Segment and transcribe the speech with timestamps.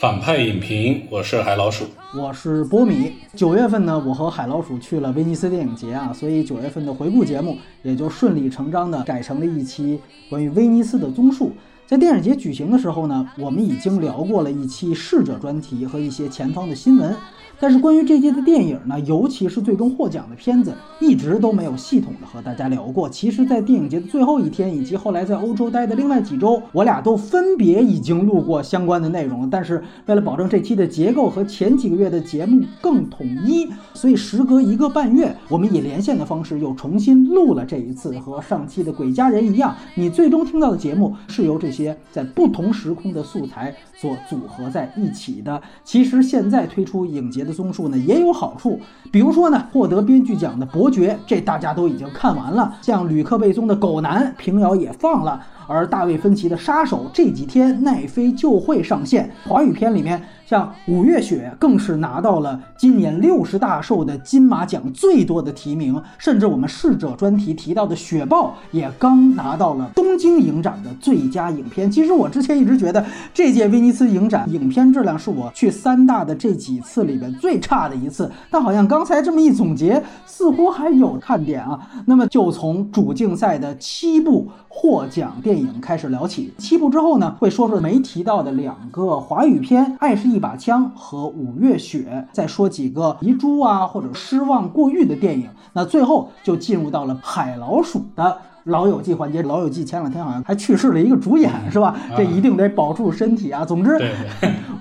[0.00, 1.84] 反派影评，我是海老鼠，
[2.18, 3.12] 我是波米。
[3.32, 11.52] 九月份呢，我和海老鼠去了威尼斯电影节啊，所以九月份的回顾节目也就顺理成章的改成了一期关于威尼斯的综述。
[11.86, 17.14] 在电影节举行的时候呢，我们已经聊过了一期逝者专题和一些前方的新闻。
[17.62, 23.08] 但是关于这届的电影呢，尤其是最终获奖的片子，一直都没有系统的和大家聊过。
[23.08, 29.48] 其实，在电影节的最后一天，以及后来在欧洲待的另外几周，我俩都分别已经录过相关的内容。
[29.48, 38.12] 但是为了保证这期的结构和前几个月的节目更统一，所以时隔一个半月，我们以连线的方式又重新录了这一次。
[38.18, 45.62] 和上期的《鬼家人》一样，你最终听到的节目是由这些在不同时空的素材所组合在一起的。
[45.84, 47.52] 其实现在推出影节的。
[47.52, 48.80] 综述呢也有好处，
[49.12, 59.30] 比如说呢，获得编剧奖的《伯爵》，这大家都已经看完了；像吕克·贝松的《狗男》，平遥也放了；而大卫·芬奇的《杀手》这几天奈飞就会上线。
[59.44, 60.22] 华语片里面。
[60.44, 71.90] 像五月雪更是拿到了今年六十大寿的金马奖最多的提名，甚至我们逝者专题提到的雪豹也刚拿到了东京影展的最佳影片。
[71.90, 73.02] 其实我之前一直觉得
[73.32, 81.80] 这届威尼斯影展影片质量是我去三大的这几次里边最差的一次，但好像刚才这么一总结，似乎还有看点啊。
[82.04, 90.36] 那么就从主竞赛的七部获奖电影开始聊起，七部之后呢，会说说没提到的两个华语片，《爱是一》。
[90.42, 98.38] 把枪和五月雪，再说几个遗珠啊，或者失望过誉的电影，那最后就进入到了海老鼠的。
[98.64, 101.96] 老友记环节，老友记前两天好像还去世了一个主演，是吧？
[102.16, 103.64] 这一定得保住身体啊！
[103.64, 103.96] 总之，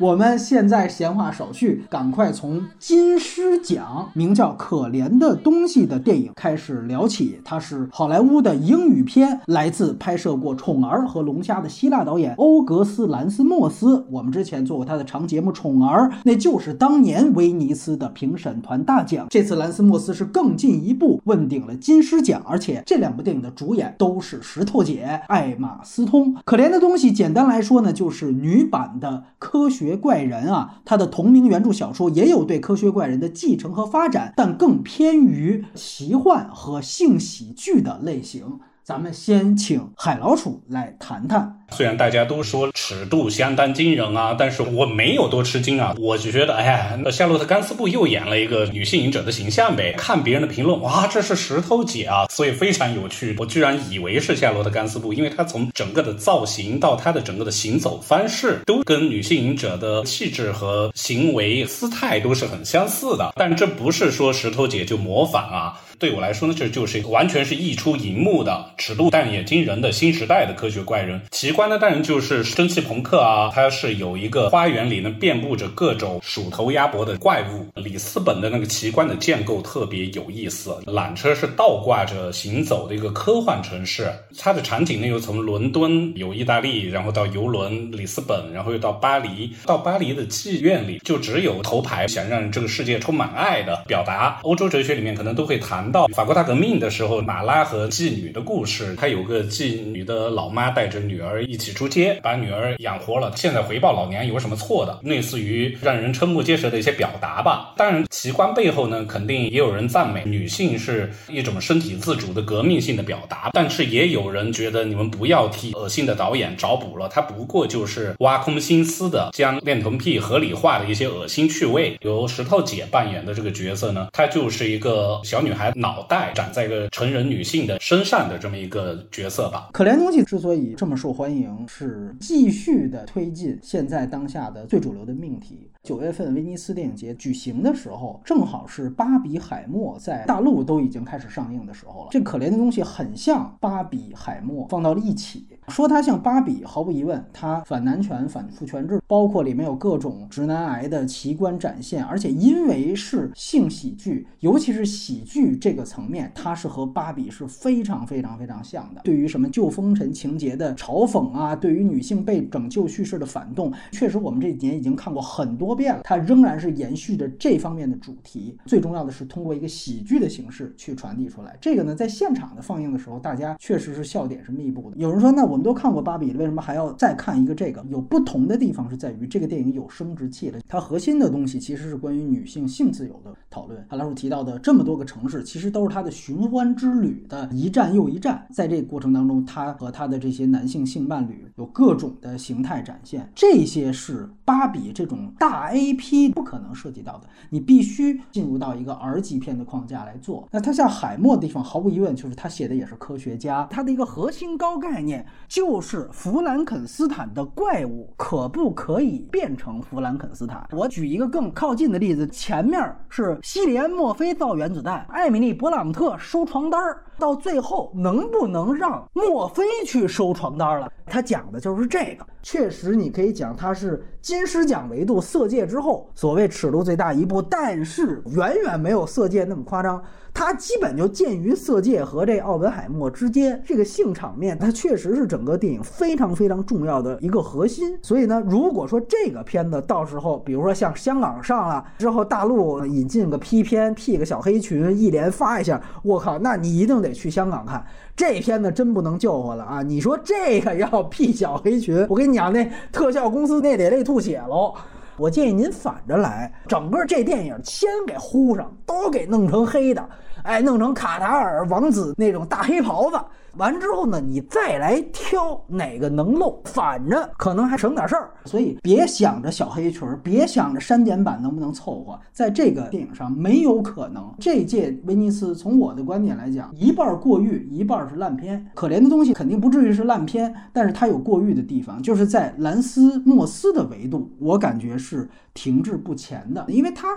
[0.02, 7.40] 我们现在闲话少叙，赶快从金狮奖名叫《可怜的东西》的电影开始聊起。
[7.44, 14.04] 它是好莱坞的英语片，来自拍摄过《宠儿》和《龙虾》的希腊导演欧格斯·兰斯莫斯。
[14.10, 19.28] 我们之前做过他的长节目《宠儿》，那就是当年威尼斯的评审团大奖。
[19.30, 23.72] 这次兰斯莫斯是更进一步问鼎了金狮奖，而且这两部电影的主。
[23.76, 26.36] 演都是石头姐艾玛斯通。
[26.44, 30.82] 可怜的东西，简单来说呢，就是女版的科学怪人啊。
[30.86, 38.60] 他的同名原著小说也有对科学怪人的继承和发展，但更偏于奇幻和性喜剧的类型。
[38.84, 41.61] 咱们先请海老鼠来谈谈。
[41.76, 45.96] 虽然大家都说尺度相当惊人啊，但是我没有多吃惊啊。
[45.98, 49.94] 我就觉得，哎呀，那夏洛特·甘斯布又演了一个女性影者的形象呗。
[49.98, 53.36] 看别人的评论，哇，这是石头姐啊，所以非常有趣。
[53.40, 63.34] 我居然以为是夏洛特·甘斯布，因为她从整个的造型到她的整个的行走方式，都跟女性影者的气质和行为姿态都是很相似的。
[63.36, 65.80] 但这不是说石头姐就模仿啊。
[65.98, 71.22] 对我来说呢，这就是完全是溢出荧幕的尺度但也惊人的新时代的科学怪人。
[71.30, 77.80] 奇怪观呢，当然就是蒸汽朋克啊，它是有一个花园里呢遍布着各种鼠头鸭脖的怪物。
[77.80, 84.12] 里斯本的那个奇观的建构特别有意思，缆车是倒挂着行走的一个科幻城市。
[84.40, 89.52] 它的场景呢又从伦敦有意大利，然后到游轮里斯本，然后又到巴黎。
[89.68, 94.40] 到巴黎的妓院里就只有头牌想让这个世界充满爱的表达。
[94.42, 95.92] 欧洲哲学里面可能都会谈。
[95.92, 103.30] 到法国大革命的时候，马拉和妓女的故事，他有个妓女的老妈带着女儿一起出街，把女儿养活了。
[103.36, 104.98] 现在回报老娘有什么错的？
[105.04, 107.74] 类似于让人瞠目结舌的一些表达吧。
[107.76, 113.50] 当然，奇观背后呢，肯定也有人赞美女性是一种身体自主的革命性的表达。
[113.52, 121.98] 但是也有人觉得你们不要替恶心的导演找补了，他不过就是挖空心思的将恋童癖合理化的一些恶心趣味。
[122.02, 125.72] 由石头姐扮演的这个角色呢，她就是一个小女孩。
[125.76, 129.70] 脑袋长在一个成人女性的身上的这么一个角色吧。
[129.74, 135.70] 可怜东西之所以这么受欢迎，是继续的推进现在当下的最主流的命题。
[135.84, 142.08] 九月份威尼斯电影节举行的时候，正好是《巴比海默》在大陆都已经开始上映的时候了。
[142.12, 145.48] 这可怜的东西很像《巴比海默》放到了一起。
[145.68, 159.02] 说它像芭比，毫无疑问，它反男权、反父权制，包括里面有各种直男癌的奇观展现，而且因为是性喜剧，尤其是喜剧这个层面，它是和芭比是非常非常非常像的。
[159.04, 168.58] 对于什么旧风尘情节的嘲讽啊，对于女性被拯救叙事的反动，确实我们这几年已经看过很多遍了，它仍然是延续着这方面的主题。
[168.66, 171.56] 最重要的是通过一个喜剧的形式去传递出来。
[171.62, 174.98] 这个呢，在现场的放映的时候，大家确实是笑点是密布的。
[174.98, 175.62] 有人说，那我。
[175.62, 177.86] 们都看过芭比了，为什么还要再看一个这个？
[177.88, 183.86] 有不同的地方是在于这个电影有生殖器了，它核心的东西其实是关于女性性自由的讨论。
[183.88, 200.48] 韩老师提到的这么多个城市，其实都是它的寻欢之旅的一站又一站，在这个过程当中，他和他的这些男性性伴侣有各种的形态展现，这些是芭比这种大 AP 不可能涉及到的，你必须进入到一个 R 级片的框架来做。
[200.50, 210.66] 那它像海默的地方，毫无疑问就是他写的也是科学家，他的一个核心高概念就是弗兰肯斯坦的怪物可不可以变成弗兰肯斯坦？
[210.72, 220.92] 我举一个更靠近的例子，前面是西里安·墨菲造原子弹，艾米丽·勃朗特收床单儿，到最后能不能让墨菲去收床单了？
[221.06, 222.26] 他讲的就是这个。
[222.42, 230.02] 确实，你可以讲他是金狮奖维度《色戒》之后所谓尺度最大一部，但是远远没有《色戒》那么夸张。
[230.34, 238.00] 它基本就介于《色戒》和这奥本海默之间，这个性场面，它确实是整个电影非常非常重要的一个核心。
[238.02, 247.86] 所以呢，如果说这个片子到时候，比如说像香港上了之后，大陆引进个 P 片，P 个小黑裙，一连发一下，我靠，那你一定得去香港看
[248.16, 249.82] 这片子，真不能救活了啊！
[249.82, 254.74] 你说这个要 P 小黑裙，我跟你讲，那特效公司那得累吐血喽。
[255.18, 260.10] 我建议您反着来，整个这电影先给糊上，都给弄成黑的，
[260.44, 263.18] 哎，弄成卡塔尔王子那种大黑袍子。
[263.58, 268.32] 完之后呢，你再来挑哪个能漏，反着可能还省点事儿。
[268.46, 274.34] 所以别想着小黑裙，别想着删减版能不能凑合，在这个电影上没有可能。
[274.40, 278.66] 这届威尼斯，从我的观点来讲，一半过誉，一半是烂片。
[278.74, 285.30] 可怜的东西肯定不至于是烂片，但是它有过誉的地方，就是在兰斯莫斯的维度，我感觉是。
[285.54, 287.10] 停滞不前的，因为他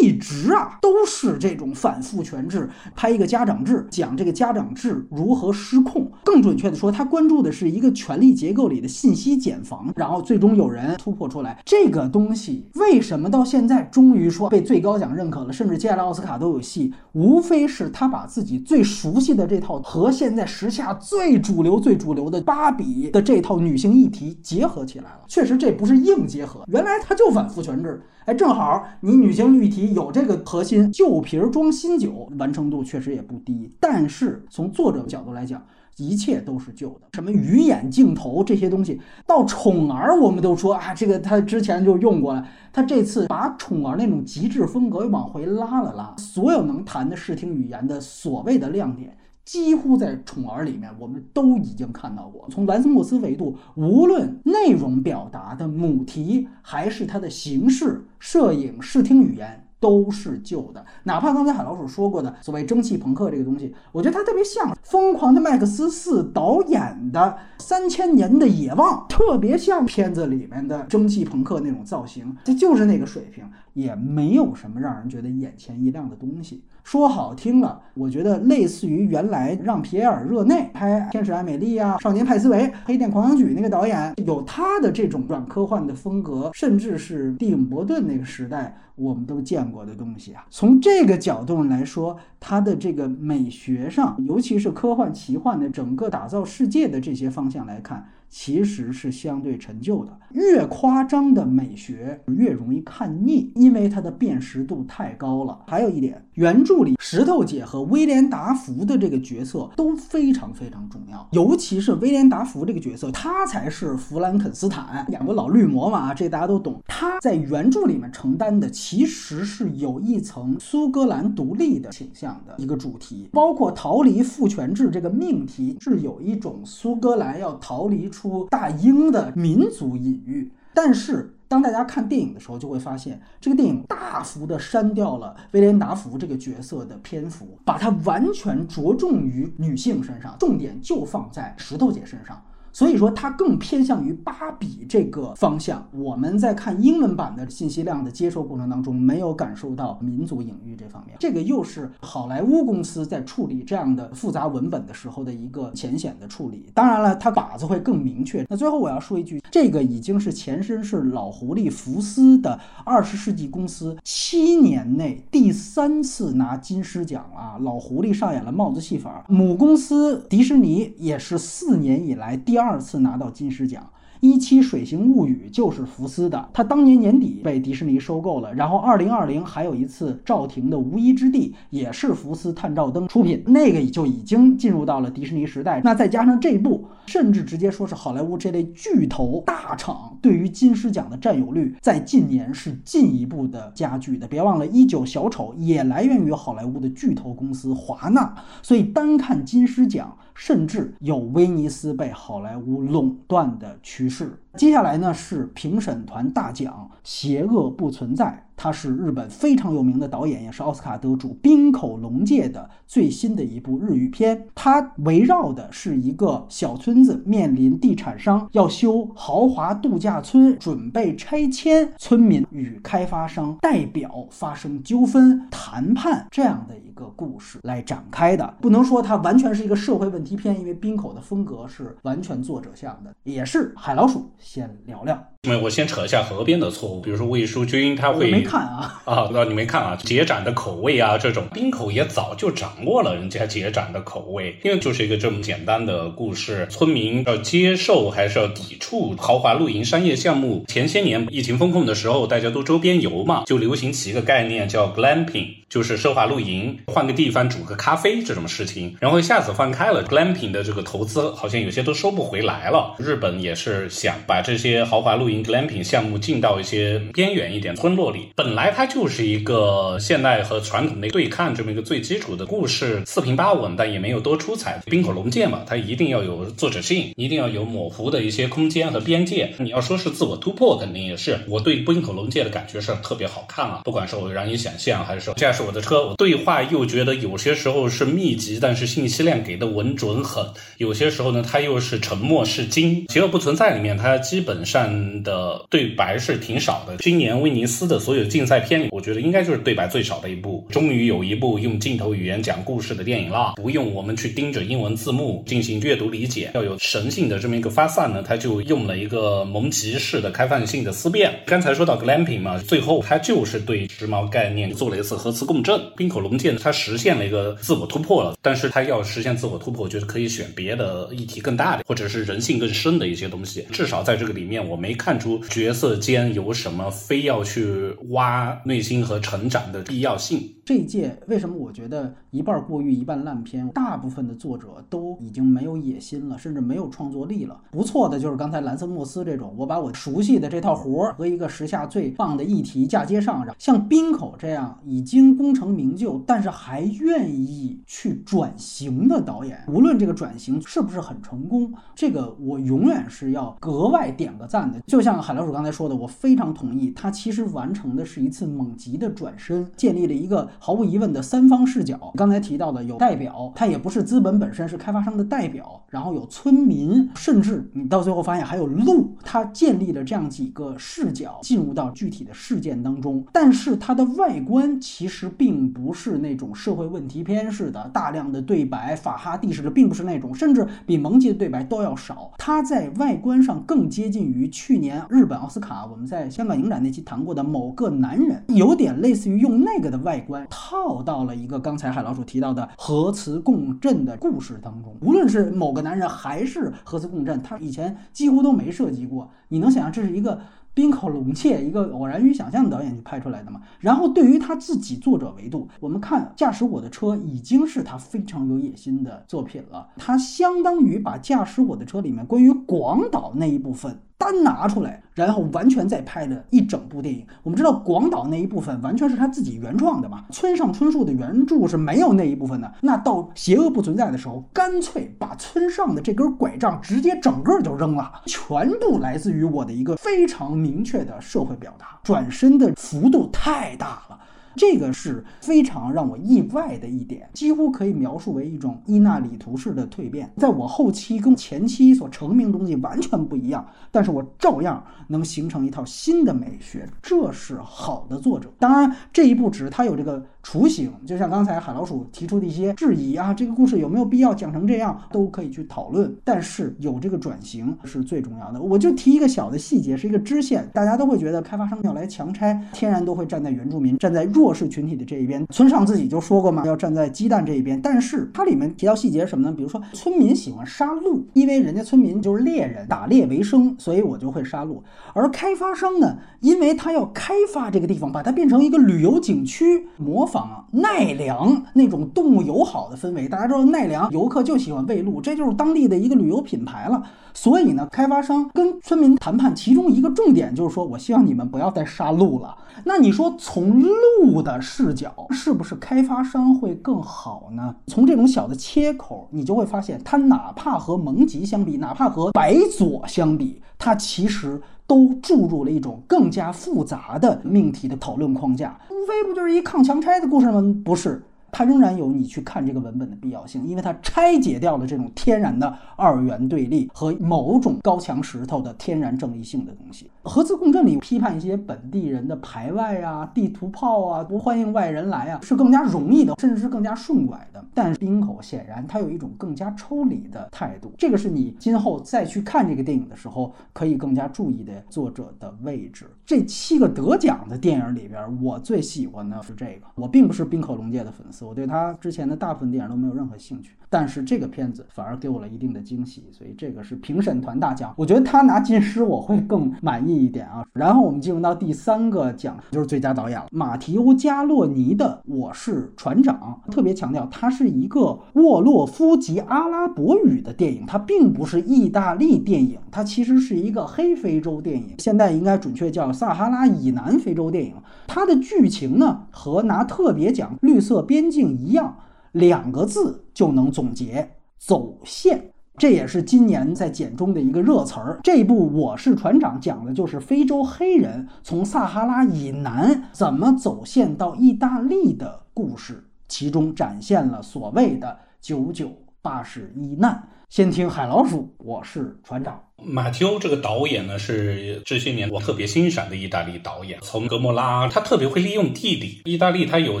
[0.00, 6.10] 一直啊都是这种反父权制，拍一个家长制，讲这个家长制如何失控。
[6.24, 11.60] 更准确的说，他关注的是一个权力结构里的信息茧房，然后最终有人突破出来。
[11.64, 16.92] 这个东西为什么到现在终于说被最高奖认可了，甚至接下来奥斯卡都有戏？
[17.12, 25.20] 无非是他把自己最熟悉的这套和现在时下最主流、最主流的芭比的这套女性议题结合起来了。
[25.26, 28.02] 确实，这不是硬结合，原来他就反父权制。
[28.30, 33.74] 哎，正好你女性议题有这个核心，旧瓶装新酒，完成度确实也不低。
[33.80, 35.60] 但是从作者角度来讲，
[35.96, 37.08] 一切都是旧的。
[37.14, 42.46] 什么鱼眼镜头这些东西，到宠儿我们都说啊，这个他之前就用过了。
[42.72, 49.16] 他这次把宠儿那种极致风格又往回拉了拉，所有能谈的视听语言的所谓的亮点。
[49.44, 52.46] 几乎在《宠儿》里面，我们都已经看到过。
[52.50, 60.84] 从兰斯莫斯维度，无论内容表达的母题，还是它的形式、摄影、视听语言，都是旧的。
[61.04, 76.62] 哪怕刚才海老鼠说过的所谓蒸汽朋克这个东西，我觉得它特别像《疯狂的麦克斯四》导演的《三千年的野望》，特别像片子里面的蒸汽朋克那种造型，它就是那个水平，也没有什么让人觉得眼前一亮的东西。
[76.82, 90.44] 说好听了，我觉得类似于原来让皮埃尔·热内拍《天使爱美丽》啊，《少年派思维》《黑店狂想曲》那个导演，有他的这种软科幻的风格，甚至是蒂姆·伯顿那个时代我们都见过的东西啊。
[90.50, 98.06] 从这个角度来说，他的这个美学上，尤其是科幻奇幻的整个打造世界的这些方向来看。
[98.32, 105.58] 其实是相对陈旧的，越夸张的美学越容易看腻，因为它的辨识度太高了。
[105.66, 116.80] 还有一点，原著里石头姐和威廉达福的这个角色都非常非常重要，尤其是威廉达福这个角色，他才是弗兰肯斯坦，演过老绿魔嘛，这大家都懂。
[116.86, 128.48] 他在原著里面承担的其实是有一层苏格兰独立的倾向的一个主题，包括逃离父权制这个命题，是有一种苏格兰要逃离出。
[128.50, 142.42] 大英的民族隐喻，但是当大家看电影的时候，就会发现这个电影大幅的删掉了威廉达福这个角色的篇幅，把它完全着重于女性身上，重点就放在石头姐身上。
[142.72, 145.84] 所以说，它更偏向于芭比这个方向。
[145.90, 151.16] 我们在看英文版的信息量的接收过程当中，没有感受到民族隐喻这方面。
[151.18, 156.66] 这个又是好莱坞公司在处理这样的复杂文本的时候的一个浅显的处理。
[156.72, 158.46] 当然了，它靶子会更明确。
[158.48, 167.58] 那最后我要说一句，这个已经是前身是老狐狸福斯的二十世纪公司七年内第三次拿金狮奖啊！
[167.60, 172.59] 老狐狸上演了帽子戏法，母公司迪士尼也是四年以来第。
[172.60, 173.88] 第二次拿到金狮奖，
[174.20, 178.52] 一期《水形物语》就是福斯的，他当年年底被迪士尼收购了。
[178.52, 185.80] 然后二零二零还有一次赵婷的《无依之地》，也是福斯探照灯出品，那个就已经进入到了迪士尼时代。
[185.82, 194.28] 那再加上这部，甚至直接说是好莱坞这类巨头大厂对于金狮奖的占有率，在近年是进一步的加剧的。
[194.28, 200.14] 别忘了，一九小丑也来源于好莱坞的巨头公司华纳，所以单看金狮奖。
[200.40, 204.40] 甚至有威尼斯被好莱坞垄断的趋势。
[204.54, 214.46] 接下来呢是评审团大奖《邪恶不存在》，他是日本非常有名的导演，也是奥斯卡得主滨口龙介的最新的一部日语片。
[214.54, 228.56] 它围绕的是一个小村子面临地产商要修豪华度假村，准备拆迁，村民与开发商代表发生纠纷谈判这样的一个故事来展开的。
[228.60, 234.30] 不能说它完全是一个社会问题片，因为滨口的风格是完全作者向的，也是海老鼠。
[234.38, 239.96] 先聊聊，因为我先扯一下河边的错误，比如说魏书君他会看啊啊，那你没看啊？
[240.02, 250.64] 节展的口味啊，这种冰口也早就掌握了人家节展的口味，因为就是一个这么简单的故事，村民要接受还是要抵触豪华露营商业项目？
[250.66, 258.96] 前些年疫情封控的时候，大家都周边游嘛，就流行起一个概念叫 glamping，就是奢华露营，换个地方煮个咖啡这种事情。
[259.00, 262.96] 然后一下子放开了，glamping 的这个投资好像有些都收不回来了。
[262.98, 264.10] 日本也是想。
[264.26, 274.80] 把这些豪华露营 glamping 项目进到一些边远一点村落里，本来它就是一个现代和传统的对抗这么一个最基础的故事，四平八稳，但也没有多出彩。
[274.86, 279.52] 冰口龙界嘛，它一定要有作者性，一定要有模糊的一些空间和边界。
[279.58, 281.38] 你要说是自我突破，肯定也是。
[281.48, 290.42] 我对冰口龙界的感觉是特别好看啊，不管是我让你想象，还是说驾驶我的车，我对话又觉得有些时候是密集，但是信息量给的稳准狠；
[290.78, 293.04] 有些时候呢，它又是沉默是金。
[293.10, 294.16] 邪恶不存在里面，它。
[294.30, 296.98] 基本上的对白是挺少的。
[296.98, 300.66] 今年威尼斯的所有竞赛片里，我觉得应该就是对白最少的一部。
[300.70, 311.32] 终于有一部用镜头语言讲故事的电影了，不用我们去盯着英文字幕进行阅读理解，要有神性的这么一个发散呢，他就用了一个蒙吉式的开放性的思辨。
[311.46, 315.80] 刚才说到 glamping 嘛，最后他就是对时髦概念做了一次核磁共振。
[315.96, 324.00] 冰口龙介他实现了一个自我突破了，但是他要实现自我突破，我觉得可以选别的议题更大的，或者是人性更深的一些东西，至少。
[324.02, 330.54] 在这个里面，我没看出角色间有什么非要去挖内心和成长的必要性。
[330.64, 333.68] 这一届为什么我觉得一半过誉一半烂片？
[333.70, 337.60] 大部分的作者都已经没有野心了，甚至没有创作力了。
[337.72, 354.00] 不错的就是刚才兰森莫斯这种，我把我熟悉的这套活儿和一个时下最棒的议题嫁接上，像冰口这样已经功成名就，但是还愿意去转型的导演，无论这个转型是不是很成功，这个我永远是要格外。
[354.16, 356.90] 点个赞的，就像海老鼠刚才说的，我非常同意。
[356.90, 362.12] 他其实完成的是一次猛级的转身，建立了一个毫无疑问的三方视角。
[362.16, 369.14] 刚才提到的有代表，他也不是资本本身，是开发商的代表，然后有村民，甚至你到最后发现还有路。
[369.22, 373.22] 他建立了这样几个视角，进入到具体的事件当中。
[373.32, 382.32] 但是它的外观其实并不是那种社会问题片式的，大量的对白，法哈蒂式的，并不是那种，甚至比蒙吉的对白都要少。
[382.38, 383.90] 它在外观上更。
[383.90, 394.96] 接近于去年日本奥斯卡，我们在香港影展那期谈过的某个男人，有点类似于用那个的外观套到了一个刚才海老鼠提到的核磁共振的故事当中。
[395.00, 399.30] 无论是某个男人还是核磁共振，他以前几乎都没涉及过。
[399.48, 400.40] 你能想象这是一个？
[400.72, 403.60] 冰口龙切，一个偶然与想象的导演去拍出来的嘛。
[403.80, 409.88] 然后对于他自己作者维度，我们看《驾驶我的车》已经是他非常有野心的作品了。
[409.96, 413.98] 他相当于把《驾驶我的车》里面关于广岛那一部分。
[414.20, 417.26] 单拿出来，然后完全再拍的一整部电影。
[417.42, 422.70] 我们知道广岛那一部分完全是他自己原创的嘛，村上春树的原著是没有那一部分的。
[422.82, 434.18] 那到邪恶不存在的时候，干脆把村上的这根拐杖直接整个就扔了，全部来自于我的一个非常明确的社会表达，转身的幅度太大了。
[434.56, 440.30] 这个是非常让我意外的一点，几乎可以描述为一种伊纳里图式的蜕变。
[440.36, 448.52] 在我后期跟前期所成名的东西完全不一样，但是我照样能形成一套新的美学，这是好的作者。
[448.58, 450.92] 当然，这一步只是他有这个雏形。
[451.06, 456.14] 就像刚才海老鼠提出的一些质疑啊，这个故事有没有必要讲成这样，都可以去讨论。
[456.24, 458.60] 但是有这个转型是最重要的。
[458.60, 465.46] 我就提一个小的细节，是一个支线，大家都会觉得开发商要来强拆，天然都会站在原住民、站在弱势群体的这一边。
[465.46, 467.80] 村上自己就说过嘛，要站在鸡蛋这一边。
[467.80, 469.54] 但是它里面提到细节什么呢？
[469.54, 474.82] 比如说村民喜欢杀鹿，因为人家村民就是猎人，打猎为生，所以我就会杀鹿。
[475.12, 483.28] 而开发商呢，因为他要开发这个地方，把它变成一个旅游景区，模仿奈良那种动物友好的氛围。
[483.28, 487.02] 大家知道奈良游客就喜欢喂鹿，这就是当地的一个旅游品牌了。
[487.32, 492.56] 所以呢，开发商跟村民谈判，其中一个重点就是说，我希望你们不要再杀鹿了。
[492.84, 497.74] 那你说从鹿的视角，是不是开发商会更好呢？
[497.86, 508.76] 从这种小的切口，你就会发现，它哪怕和蒙吉相比，哪怕和白左相比，它其实都注入了一种更加复杂的命题的讨论框架。
[508.90, 510.60] 无非不就是一抗强拆的故事吗？
[510.84, 511.22] 不是。
[511.52, 520.10] 它仍然有你去看这个文本的必要性，因为它拆解掉了这种天然的二元对立和某种高墙石头的天然正义性的东西。
[520.22, 527.64] 核磁共振里批判一些本地人的排外啊、地图炮啊、不欢迎外人来啊，是更加容易的，甚至是更加顺拐的。
[527.74, 536.06] 但是冰口显然它有一种更加抽离的态度，这个是你今后再去看这个电影的时候可以更加注意的作者的位置。
[536.26, 539.86] 这七个得奖的电影里边，我最喜欢的是这个。
[539.94, 541.39] 我并不是冰口龙介的粉丝。
[541.44, 547.94] 我对他之前的大部分电影都没有任何兴趣，但是这个片子反而给我了一定的惊喜，所以这个是评审团大奖。
[547.96, 550.64] 我觉得他拿金狮我会更满意一点啊。
[550.72, 556.60] 然后我们进入到第三个奖，就是最佳导演了，马提欧加洛尼的《我是船长》。
[556.70, 567.74] 特别强调，它是一个沃洛夫及阿拉伯语的电影，它并不是意大利电影，它其实是一个黑非洲电影，现在应该准确叫撒哈拉以南非洲电影。
[568.06, 571.29] 它的剧情呢，和拿特别奖《绿色边》。
[571.32, 571.96] 境一样，
[572.32, 578.18] 两个字就能总结走线，这也是今年在简中的一个热词儿。
[578.24, 588.90] 这部《我是船长》讲的就是非洲黑人从撒哈拉以南怎么走线到意大利的故事，其中展现了所谓的九九
[589.22, 590.28] 八十一难。
[590.48, 592.60] 先听海老鼠，我是船长。
[592.84, 596.98] 马提欧这个导演呢，是这些年我特别欣赏的意大利导演。
[597.02, 599.20] 从格莫拉，他特别会利用地理。
[599.24, 600.00] 意大利他有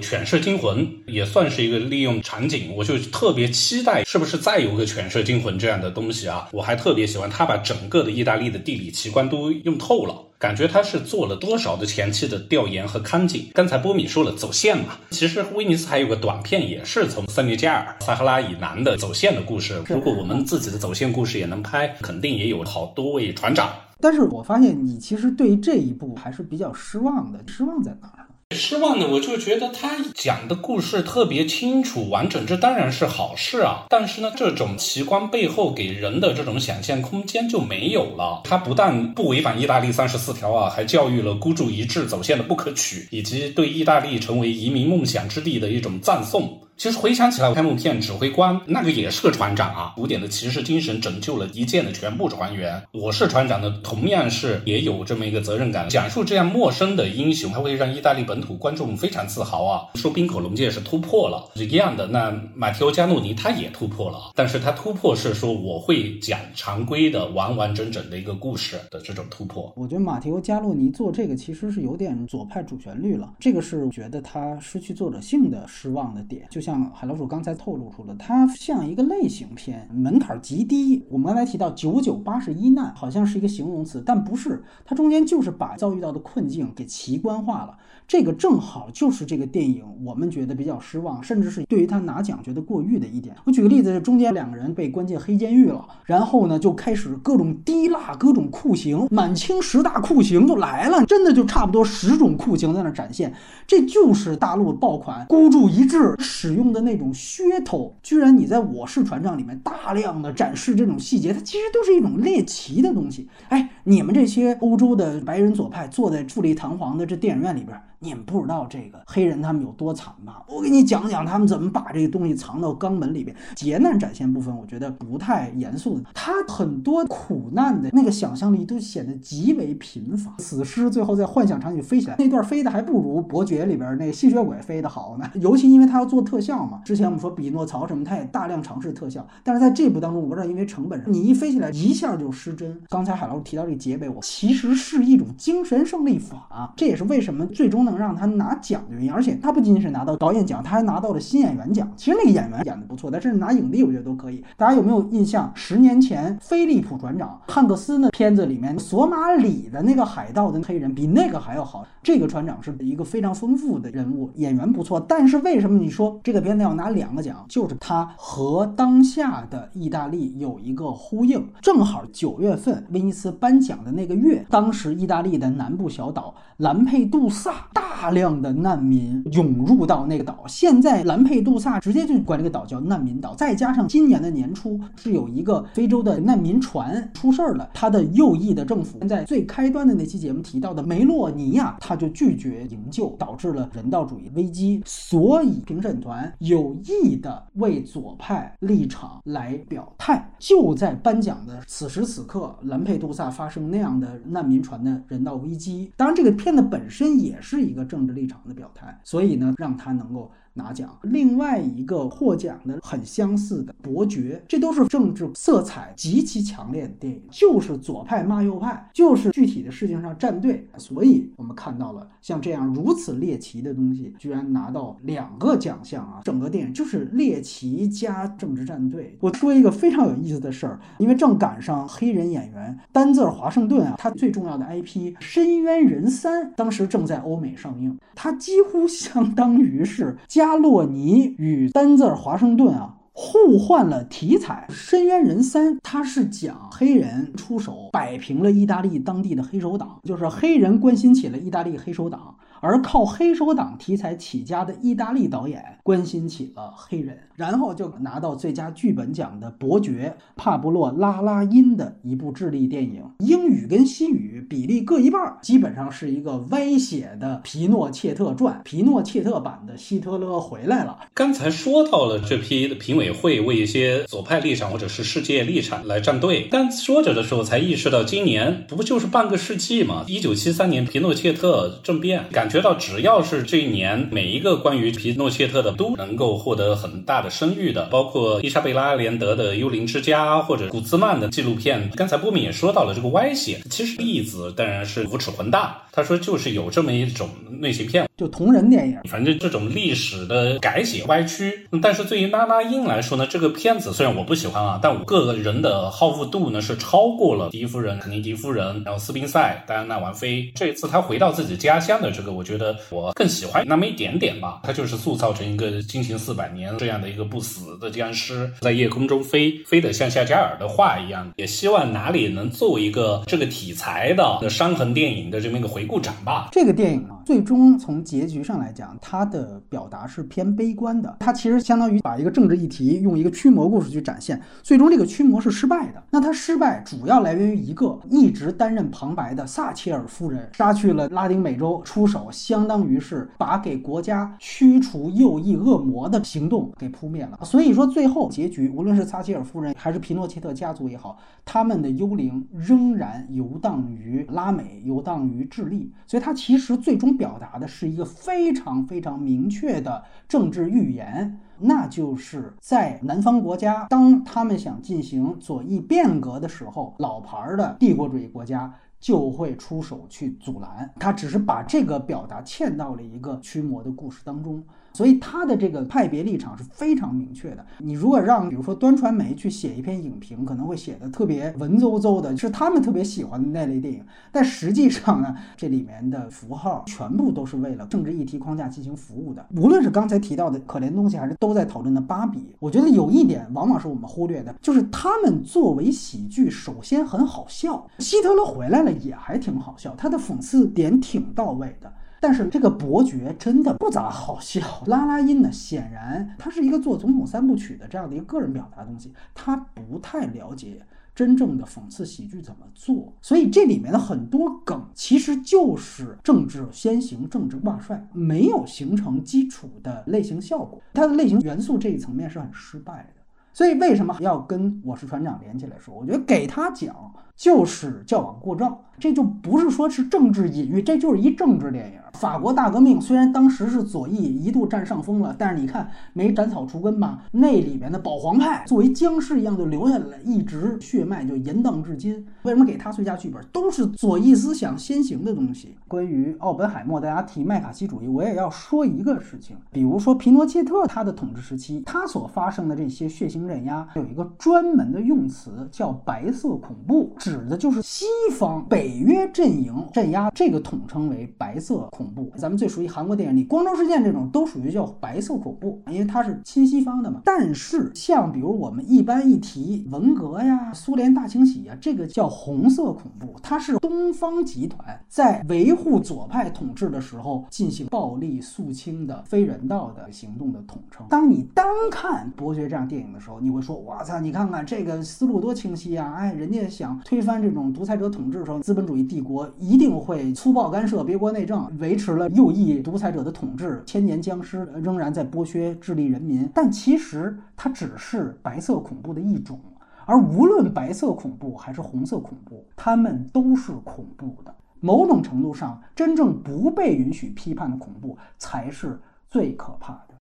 [0.02, 2.72] 《犬舍惊魂》，也算是一个利用场景。
[2.74, 6.48] 我就特别期待，是不是再有个《犬舍惊魂》这样的东西啊？
[6.52, 10.24] 我还特别喜欢他把整个的意大利的地理奇观都用透了。
[10.38, 13.48] 感觉他是做了多少的前期的调研和勘景？
[13.54, 19.82] 刚才波米说了走线嘛，其实威尼斯还有个短片，也是从塞内加尔、撒哈拉以南的走线的故事。
[19.88, 23.70] 如果我们自己的走线故事也能拍，肯定也有好多位船长。
[24.00, 28.26] 但是我发现你其实对于这一部还是比较失望的，失望在哪儿？
[28.50, 33.84] 失望的，我就觉得他讲的故事特别清楚完整，这当然是好事啊。
[33.90, 38.40] 但是呢，这种奇观背后给人的这种想象空间就没有了。
[38.44, 46.58] 他不但不违反意大利三十四条啊，还教育了孤注一掷走线的不可取，以及对意大利成为移民梦想之地的一种赞颂。
[46.78, 52.80] 其实回想起来，开幕片指挥官那个也是个船长啊，古典的骑士精神拯救了一舰的全部船员。
[52.92, 55.88] 我是船长的，同样是也有这么一个责任感。
[55.88, 59.88] 讲述这样陌生的英雄，他会让意大利本土观众非常自豪啊。
[59.96, 62.06] 说冰口龙介是突破了，是一样的。
[62.06, 69.72] 那马提欧加诺尼他也突破了，但是他突破是说我会讲常规的完完整整的一个故事的这种突破。
[69.74, 76.67] 我觉得马提欧加诺尼做这个其实是有点左派主旋律了，这个是觉得他失去作者性的失望的点，就像。
[76.68, 81.02] 像海老鼠刚才透露出了，它像一个类型片，门槛极低。
[81.08, 87.78] 我们刚才提到九九八十一难，好像是一个形容词，但不是，它中间就是把遭遇到的困境给奇观化了。
[88.08, 93.36] 这个正好就是这个电影我们觉得比较失望，甚至是对于他拿奖觉得过誉的一点。
[93.44, 103.30] 我举个例子，中间两个人被关进黑监狱了，然后呢就开始各种滴蜡、各种酷刑，满清十大酷刑就来了，真的就差不多十种酷刑在那展现。
[103.66, 107.94] 这就是大陆爆款孤注一掷使用的那种噱头。
[108.02, 113.28] 居然你在我是船长里面大量的展示这种细节，它其实都是一种猎奇的东西。
[113.50, 117.78] 哎，你们这些欧洲的白人左派坐在富丽堂皇的这电影院里边。
[118.00, 120.44] 你们不知道这个黑人他们有多惨吧？
[120.48, 123.34] 我给你讲讲他们怎么把这个东西藏到肛门里边。
[123.56, 126.04] 劫难展现部分，我觉得不太严肃的。
[126.14, 130.34] 他很多苦难的那个想象力都显得极为贫乏。
[130.38, 135.28] 死尸最后在幻想场景飞起来那段飞的还不如伯爵里边那吸血鬼飞的好呢。
[135.34, 136.66] 尤其因为他要做特效。
[136.66, 136.80] 嘛。
[136.84, 142.80] 之前我们说匹诺曹什么，他也大量尝试特效，但是在这部当中，我不知道因为成本上，你一飞起来一下就失真。
[142.88, 149.12] 刚才海老师提到这个结尾，我其实是一种精神胜利法，这也是为什么最终能让他拿奖的原因。
[149.12, 151.90] 而且他不仅仅是拿到导演奖，他还拿到了新演员奖。
[151.96, 154.44] 其实那个演员演的不错，但是拿影帝我觉得都可以。
[154.56, 155.50] 大家有没有印象？
[155.54, 161.86] 十年前菲利普船长汉克斯那片子里面索马里的那个海盗的黑人比那个还要好。
[162.02, 164.98] 这个船长是一个非常丰富的人物，演员不错。
[165.00, 167.44] 但是为什么你说这个片子要拿两个奖？
[167.48, 183.34] 就是他和当下的意大利有一个呼应，正好九月份威尼斯颁奖的那个月，当时意大利的南部小岛兰佩杜萨大量的难民涌入到那个岛，现在兰佩杜萨直接就管这个岛叫难民岛。
[183.36, 194.82] 再加上今年的年初是有一个非洲的难民船出事儿了，他的右翼的政府在最开端的那期节目提到的梅洛尼亚，他就拒绝营救，导致了人道主义危机。
[194.84, 200.28] 所以评审团有意的为左派立场来表态。
[200.38, 205.90] 就在颁奖的此时此刻，兰佩杜萨发生那样的难民船的人道危机。
[205.96, 210.32] 当然，这个片子本身也是一个政治立场的表态，所以呢，让他能够。
[210.58, 220.68] 拿奖，另外一个获奖的很相似的《伯爵》，这都是政治色彩极其强烈的电影，就是左派骂右派，就是具体的事情上站队。
[220.76, 226.20] 所以我们看到了像这样如此猎奇的东西，居然拿到两个奖项啊！
[226.24, 229.16] 整个电影就是猎奇加政治站队。
[229.20, 240.47] 我说一个非常有意思的事儿，因为正赶上黑人演员丹泽尔·华盛顿啊，他最重要的 IP《深渊人三》当时正在欧美上映，他几乎相当于是加。
[240.48, 252.36] 阿洛尼与丹字·华盛顿啊互换了题材，《深渊人三》它是讲黑人出手摆平了意大利当地的黑手党，就是黑人关心起了意大利黑手党。
[252.60, 270.98] 而靠黑手党题材起家的意大利导演关心起了黑人，然后就拿到最佳剧本奖的《伯爵》，帕布洛·拉拉因的一部智利电影，英语跟西语比例各一半，基本上是一个歪写的《皮诺切特传》，皮诺切特版的希特勒回来了。
[271.14, 280.04] 刚才说到了这批的评委会为一些左派立场或者是世界立场来站队，但说着的时候才意识到，今年不就是半个世纪吗？
[280.08, 282.48] 一九七三年皮诺切特政变，感。
[282.48, 291.90] 觉到只要是这一年每一个关于皮诺切特的都能够获得很大的声誉的，包括伊莎贝拉·连德的《幽灵之家》或者古兹曼的纪录片。
[291.94, 295.70] 刚才波米也说到了这个歪斜，其实例子当然是无耻混蛋。
[295.92, 297.28] 他说就是有这么一种
[297.60, 298.96] 类型片，就同人电影。
[299.10, 301.66] 反正这种历史的改写歪曲。
[301.82, 310.50] 但是对于拉拉英来来说呢，这个片子虽然我不喜欢啊，但我个人的好恶度呢是超过了第一夫人、肯尼迪夫人，然后斯宾塞、戴安娜王妃。
[310.56, 312.32] 这一次他回到自己家乡的这个。
[312.32, 321.30] 我觉得我更喜欢那么一点点吧，他就是塑造成一个惊情四百年这样的一个不死的僵尸，在夜空中飞，飞得像夏加尔的画一样。
[321.36, 326.48] 也希望哪里能做一个这个题材的伤痕电影的这么一个回顾展吧。
[326.50, 331.16] 这个电影啊，最终从结局上来讲，它的表达是偏悲观的。
[331.20, 336.02] 它其实相当于把一个政治议题用一个驱魔故事去展现，最终这个驱魔是失败的。
[336.10, 342.28] 那它失败主要来源于一个一直担任旁白的撒切尔夫人杀去了拉丁美洲，出手。
[342.30, 347.38] 相当于是把给国家驱除右翼恶魔的行动给扑灭了。
[347.42, 355.92] 所以说，最后结局，无论是撒切尔夫人还是皮诺切特家族也好，他们的幽灵仍然游荡于拉美，游荡于智利。
[356.06, 368.74] 所以，它其实最终表达的是一个非常非常明确的政治预言，那就是在南方国家，当他们想进行左翼变革的时候，老牌的帝国主义国家。
[369.00, 374.60] 就会出手去阻拦，他只是把这个表达嵌到了一个驱魔的故事当中。
[374.92, 377.64] 所以他的这个派别立场是非常明确的。
[377.78, 384.04] 你如果让比如说端传媒去写一篇影评，可能会写的特别文绉绉的，是他们特别喜欢的那类电影。
[384.32, 389.46] 但实际上呢，这里面的符号全部都是为了政治议题框架进行服务的。
[389.56, 397.86] 无论是刚才提到的可怜东西，还是都在讨论的芭比，我觉得有一点往往是我们忽略的，就是他们作为喜剧，首先很好笑。
[397.98, 401.92] 希特勒回来了也还挺好笑，他的讽刺点挺到位的。
[402.20, 404.60] 但是这个伯爵真的不咋好笑。
[404.86, 410.80] 拉拉音呢，显然他是一个做总统三部曲的这样的一个个人表达的东西，他不太了解
[411.14, 413.12] 真正的讽刺喜剧怎么做。
[413.20, 420.80] 所以这里面的很多梗其实就是政治先行、政治挂帅，没有形成基础的类型效果。
[420.94, 423.22] 它的类型元素这一层面是很失败的。
[423.52, 425.92] 所以为什么要跟我是船长连起来说？
[425.94, 426.94] 我觉得给他讲。
[427.34, 428.76] 就是矫枉过正。
[428.98, 432.00] 这就不是说是政治隐喻，这就是一政治电影。
[432.18, 437.22] 法国大革命虽然当时是左翼一度占上风了，但是你看没斩草除根吧？
[437.30, 442.26] 那里边的保皇派作为僵尸一样就留下来了，一直血脉就延宕至今。
[442.42, 443.40] 为什么给他最佳剧本？
[443.52, 445.76] 都是左翼思想先行的东西。
[445.86, 462.07] 关于奥本海默，大家提麦卡锡主义，我也要说一个事情，比如说皮诺切特他的统治时期，他所发生的这些血腥镇压，有一个专门的用词叫“白色恐怖”，指的就是西方北约阵营镇压，这个统称为白色恐。
[462.14, 467.20] 恐怖，咱们最熟悉韩国电影里光州事件这种都属于叫白色恐怖，因为它是亲西方的嘛。
[467.24, 481.06] 但是像比如我们一般一提文革呀、苏联大清洗呀，这个叫红色恐怖，它是东方集团在维护左派统治的时候进行暴力肃清的非人道的行动的统称。
[481.10, 486.14] 当你单看伯爵这样电影的时候，你会说：我操，你看看这个思路多清晰啊！
[486.16, 491.97] 哎，人家想推翻这种独裁者统治的时候，资本主义帝国一定会粗暴干涉别国内政，维。
[491.98, 499.60] 持了右翼独裁者的统治，千年僵尸仍然在剥削智利人民，但其实它只是白色恐怖的一种。
[500.06, 504.54] 而无论白色恐怖还是红色恐怖，他们都是恐怖的。
[504.80, 510.14] 某种程度上，真正不被允许批判的恐怖才是最可怕的。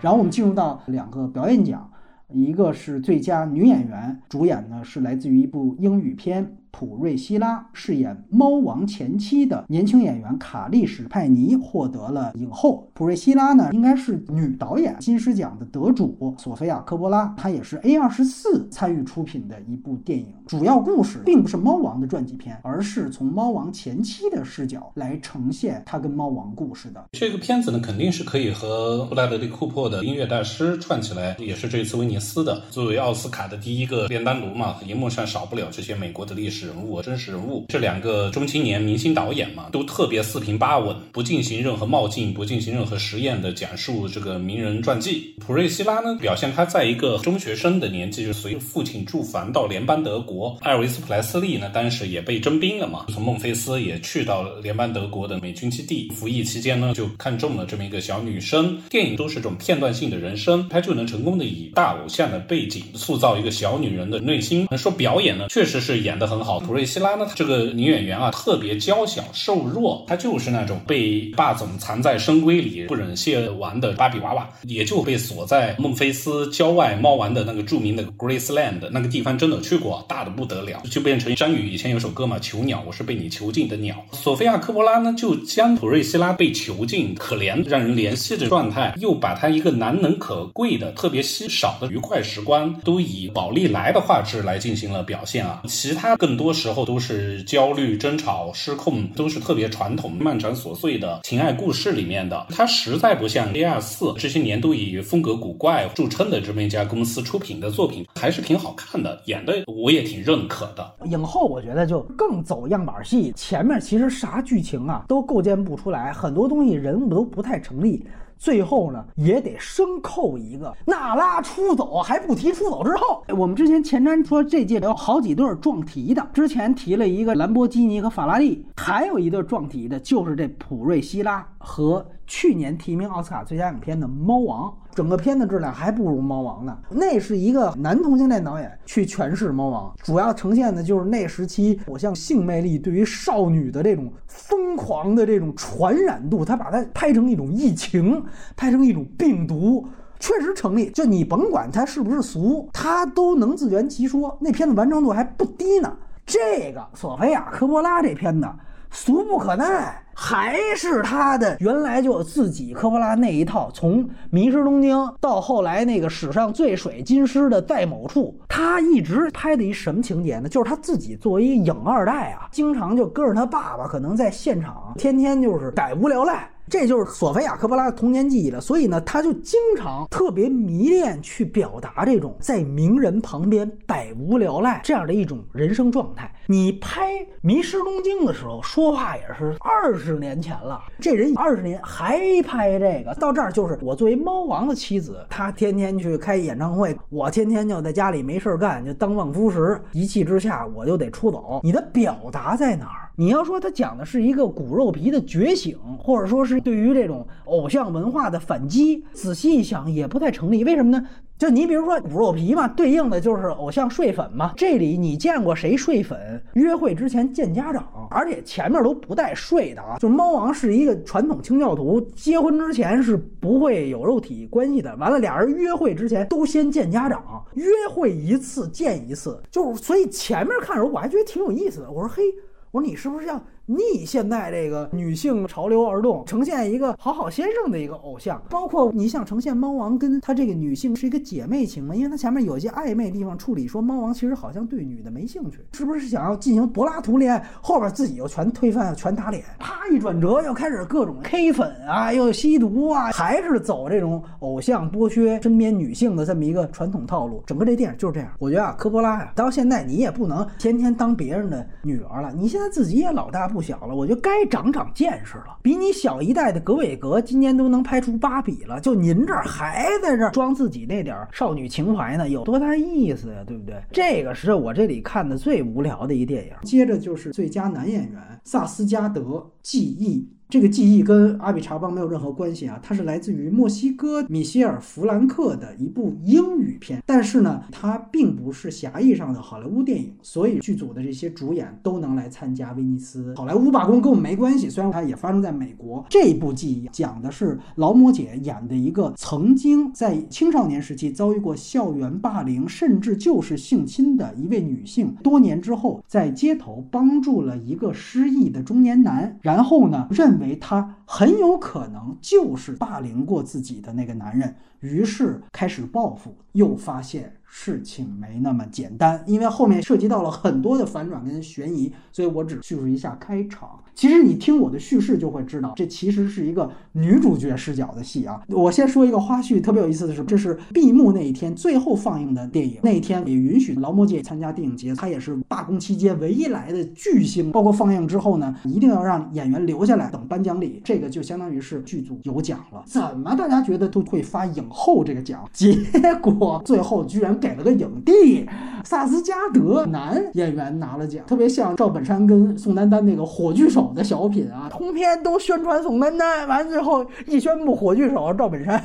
[0.00, 1.89] 然后我们进入到两个表演奖。
[2.32, 6.56] 一个是最佳女演员，主演呢是来自于一部英语片。
[6.70, 12.88] 普瑞希拉饰演猫王前妻的年轻演员卡利史派尼获得了影后。
[12.94, 20.26] 普瑞希拉呢，应该是女导演金狮奖的得主索菲亚科波拉，她也是 A 二十四参与出品的一部电影。
[20.46, 27.04] 主要故事并不是猫王的传记片，而是从猫王前妻的视角来呈现他跟猫王故事的。
[27.12, 34.76] 这个片子呢，肯定是可以和布拉德利库珀的音乐大师串起来，也是这次威尼斯的作为奥斯卡的第一个炼丹炉嘛。
[34.86, 36.59] 荧幕上少不了这些美国的历史。
[36.66, 45.34] 人物真实人物，这两个中青年明星导演嘛，都特别四平八稳，不进行任何冒进，不进行任何实验的讲述这个名人传记。
[45.38, 50.56] 普瑞希拉呢，表现他在一个中学生的年纪，就随父亲驻防到联邦德国。
[50.60, 58.78] 艾维斯普莱斯利呢，当时也被征兵了嘛，从孟菲斯也去到联邦德国的美军基地服役期间呢，就看中了这么一个小女生。
[58.90, 64.66] 电影都是这种片段性的人生，他就能成功的以大偶像的背景塑造一个小女人的内心。
[64.76, 66.49] 说表演呢，确实是演得很好。
[66.58, 83.94] 普瑞希拉呢，这个女演员啊，特别娇小瘦弱，她就是那种被霸总藏在深闺里不忍亵玩的芭比娃娃，也就被锁在孟菲斯郊外猫玩的那个著名的 Graceland 那个地方，真的去过，大的不得了，就变成张宇以前有首歌嘛，囚鸟，我是被你囚禁的鸟。
[84.12, 96.39] 索菲亚科波拉呢，就将普瑞希拉被囚禁、可怜、让人怜惜的状态，又把她一个难能可贵的、特别稀少的愉快时光，都以宝丽来的画质来进行了表现啊，其他更。
[96.40, 102.46] 多时候都是焦虑、争吵、失控，都是特别传统、漫长琐碎的情爱故事里面的。
[102.48, 110.94] 它实在不像 A 二四这些年都以风格古怪著称的这么一家公司出品的作品，还是挺好看的，演的我也挺认可的。
[111.04, 118.02] 影后我觉得就更走样板戏，前面其实啥剧情啊都构建不出来，很多东西人物都不太成立。
[118.40, 123.22] 最后呢，也得生扣一个纳拉出走，还不提出走之后。
[123.36, 132.04] 我们之前前瞻说这届有好几对撞题的，之前提了一个兰博基尼和法拉利，还有一对撞题的就是这普瑞希拉和。
[132.30, 136.78] 去年提名奥斯卡最佳影片的《猫王》，整个片的质量还不如《猫王》呢。
[136.88, 146.44] 那是一个男同性恋导演去诠释《猫王》，主要呈现的就是那时期偶像性魅力对于少女的这种疯狂的这种传染度。
[146.44, 148.24] 他把它拍成一种疫情，
[148.56, 149.84] 拍成一种病毒，
[150.20, 150.88] 确实成立。
[150.90, 154.38] 就你甭管他是不是俗，他都能自圆其说。
[154.40, 155.96] 那片子完成度还不低呢。
[156.24, 158.48] 这个索菲亚科波拉这片子。
[158.90, 170.48] 俗不可耐，还是他的原来就自己科波拉那一套，从《迷失东京》到后来那个史上最水金狮的在某处，他一直拍的一什么情节呢？
[170.48, 176.50] 就是他自己作为一影二代啊，经常就跟着他爸爸，可能在现场天天就是百无聊赖。
[176.70, 186.32] 这就是索菲亚科波拉的童年记忆了，所以呢，他就经常特别迷恋去表达这种在名人旁边百无聊赖这样的一种人生状态。
[186.46, 201.60] 你拍《迷失东京》的时候，说话也是二十年前了，这人二十年还拍这个，到这儿就是我作为猫王的妻子，他天天去开演唱会，我天天就在家里没事干，就当望夫石，一气之下我就得出走。
[201.64, 203.09] 你的表达在哪儿？
[203.20, 210.64] 你要说他讲的是一个骨肉皮的觉醒，或者说是对于这种偶像文化的反击，仔细一想也不太成立。
[210.64, 211.06] 为什么呢？
[211.36, 214.54] 就你比如说骨肉皮嘛，对应的就是偶像睡粉嘛。
[214.56, 216.42] 这里你见过谁睡粉？
[216.54, 219.98] 约会之前见家长，而且前面都不带睡的啊。
[219.98, 224.96] 就猫王是一个传统清教徒，结婚之前是不会有肉体关系的。
[224.96, 231.90] 完了，俩人约会之前都先见家长，约会一次见一次，就是所以前面看的时候我还觉得挺有意思的。
[231.90, 232.22] 我说嘿，
[232.70, 233.44] 我说你是不是要？
[233.70, 241.94] 逆现在这个女性潮流而动，呈现一个好好先生的一个偶像，包括你想呈现猫王跟他这个女性是一个姐妹情吗？
[241.94, 247.46] 因为他前面有一些暧昧地方处理，说猫王其实好像对女的没兴趣，是不是想要进行柏拉图恋爱？
[247.62, 257.40] 后边自己又全推翻，全打脸，啪一转折又开始各种 K 粉啊，又吸毒啊，还是走这种偶像剥削身边女性的这么一个传统套路。
[257.46, 258.32] 整个这电影就是这样。
[258.40, 263.59] 我觉得啊，科波拉呀，到现在你也不能天天当别人的女儿了，你现在自己也老大不。
[263.60, 265.58] 不小了，我就该长长见识了。
[265.60, 273.44] 比你小一代的格伟格，今年都能拍出芭比了，就您这儿还在这儿装自己那点少女情怀呢，有多大意思呀？
[273.46, 273.76] 对不对？
[273.92, 276.52] 这个是我这里看的最无聊的一电影。
[276.62, 280.26] 接着就是最佳男演员萨斯加德记忆。
[280.50, 294.68] 这个记忆跟阿比查邦没有任何关系啊，它是来自于墨西哥米歇尔·弗兰克的一部英语片，但是呢，它并不是狭义上的好莱坞电影，所以剧组的这些主演都能来参加威尼斯好莱坞罢工跟我们没关系。
[294.68, 310.39] 虽然它也发生在美国，这部记忆讲的是劳模姐演的一个曾经在青少年时期遭遇过校园霸凌，甚至就是性侵的一位女性，多年之后在街头帮助了一个失忆的中年男，然后呢认。
[310.40, 317.34] 为他很有可能就是霸凌过自己的那个男人，于是开始报复，又发现。
[317.52, 323.70] 事情没那么简单，因为后面涉及到了很多的反转跟悬疑，所以我只叙述一下开场。
[323.92, 328.40] 其实你听我的叙事就会知道，这其实是一个女主角视角的戏啊。
[328.46, 332.78] 我先说一个花絮，特别有意思的是，这是闭幕那一天最后放映的电影。
[332.84, 337.50] 那一天也允许劳模姐参加电影节，她也是罢工期间唯一来的巨星。
[337.50, 342.84] 包括放映之后呢，一定要让演员留下来等颁奖礼，这个就相当于是剧组有奖了。
[342.86, 345.44] 怎么大家觉得都会发影后这个奖？
[345.52, 345.74] 结
[346.22, 347.30] 果最后居然。
[347.40, 348.46] 给了个影帝，
[348.84, 358.84] 萨斯加德男演员拿了奖，特别像赵本山跟宋丹丹那个火炬手的小品啊，通篇都宣传宋丹丹，完最后一宣布火炬手赵本山，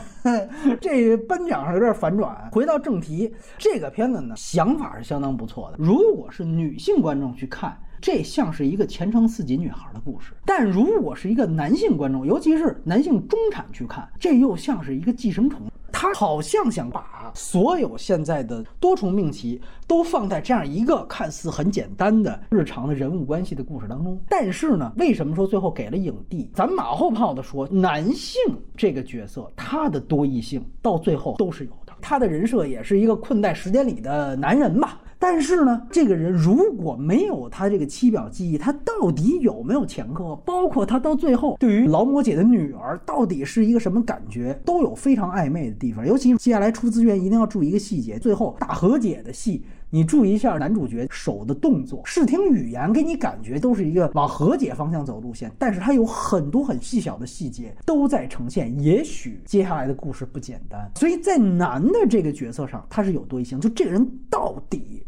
[0.80, 2.50] 这颁奖上有点反转。
[2.54, 5.78] 回到正题，这个片子呢，想法是相当不错的。
[5.78, 15.62] 如果是女性观众去看，这像是一个前程似锦女孩的故事；但如果是一个男性观众，尤其是男性中产去看，这又像是一个寄生虫。
[15.98, 26.52] 他好像想把所有现在的多重命题都放在这样一个看似很简单的日常的人物关系的故事当中，但是呢，为什么说最后给了影帝？
[26.54, 28.42] 咱马后炮的说，男性
[28.76, 35.00] 这个角色他的多异性到最后都是有的，他的人设也是一个困在时间里的男人吧。
[35.28, 40.36] 但是呢，这个人如果没有他这个七表记忆，他到底有没有前科？
[40.46, 46.06] 包括他到最后对于劳模姐的女儿到底是一个什么感觉，都有非常暧昧的地方。
[46.06, 55.52] 尤其接下来出资源一定要注意一个细节：最后大和解的戏，你注意一下男主角手的动作、视听语言，给你感觉都是一个往和解方向走路线。
[55.58, 60.88] 但是他有很多很细小的细节都在呈现，也许接下来的故事不简单。
[60.96, 65.02] 所以在男的这个角色上，他是有多异性，就这个人到底。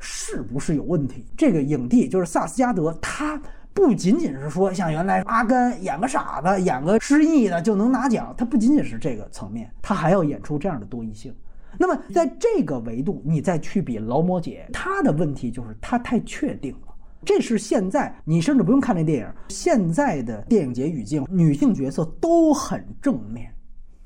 [0.00, 1.24] 是不是有问题？
[1.36, 3.40] 这个影帝就是萨斯加德，他
[3.72, 11.32] 不仅仅是说像原来阿甘演个傻子、演个失忆的就能拿奖，他不仅仅是这个层面，他还要演出这样的多异性。
[11.78, 16.94] 那么在这个维度，你再去比劳模姐，他的问题就是他太确定了。
[17.24, 23.54] 这是现在你甚至不用看这电影，现在的电影节语境，女性角色都很正面，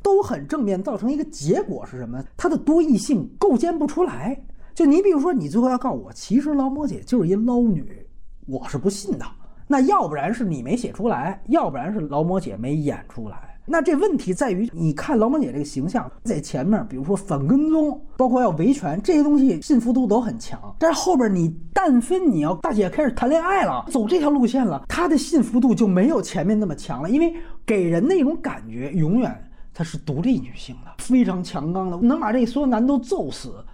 [0.02, 2.22] 都很正面，造成一个结果是什么？
[2.36, 4.38] 她的多异性构建不出来。
[4.74, 8.04] 就你比如说，你最后要告诉我，其实劳模姐就是一捞女，
[8.46, 9.24] 我是不信的。
[9.68, 13.56] 那要不然是你没写出来，要不然是劳模姐没演出来。
[13.66, 20.60] 那这问题在于，你看劳模姐这个形象在前面，比如说反跟踪，包括要维权这些东西，信服度都很强。
[20.78, 27.32] 但是后边你但分你要大姐开始谈恋爱了，走这条路线了，她的信服度就没有前面那么强了，因为
[27.64, 33.64] 给人那种感觉，永远她是独立女性的，非常强刚的，能把这所有男都揍死。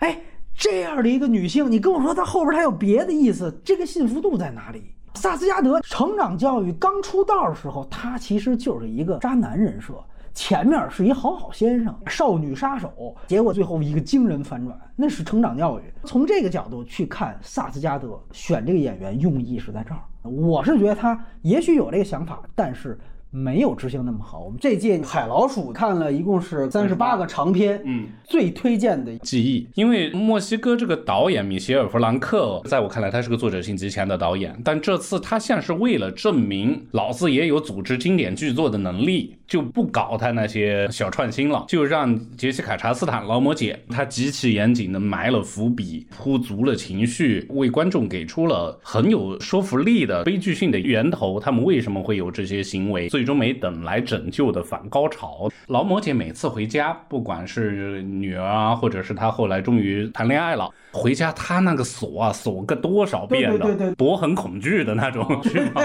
[0.00, 0.20] 哎。
[0.60, 4.94] 这样的一个女性，你跟我说她后边她有别的意思，这个信服度在哪里？
[5.14, 9.94] 萨斯加德成长教育刚出道的时候，他其实就是一个渣男人设，
[10.34, 15.82] 前面是一好好先生、少女杀手，结果最后一个惊人反转，那是成长教育。
[16.04, 20.00] 从这个角度去看，萨斯加德选这个演员用意是在这儿。
[20.22, 22.98] 我是觉得他也许有这个想法，但是。
[23.30, 24.40] 没有执行那么好。
[24.40, 53.08] 我们这届海老鼠看了一共是三十八个长篇，嗯，最推荐的记忆，因为墨西哥这个导演米歇尔·弗兰克，在我看来他是个作者性极强的导演，但这次他像是为了证明老子也有组织经典剧作的能力，就不搞他那些小创新了，就让杰西卡·查斯坦劳模姐她极其严谨的埋了伏笔，铺足了情绪，为观众给出了很有说服力的悲剧性的源头，他们为什么会有这些行为。
[53.08, 60.68] 最终没等来拯救的反高潮，劳模姐每次回家，不管是女儿啊，或者是她后来终于谈恋爱了。
[60.92, 65.80] 回家她那个锁啊，锁个多少遍的，博很恐惧的那种， 是吗？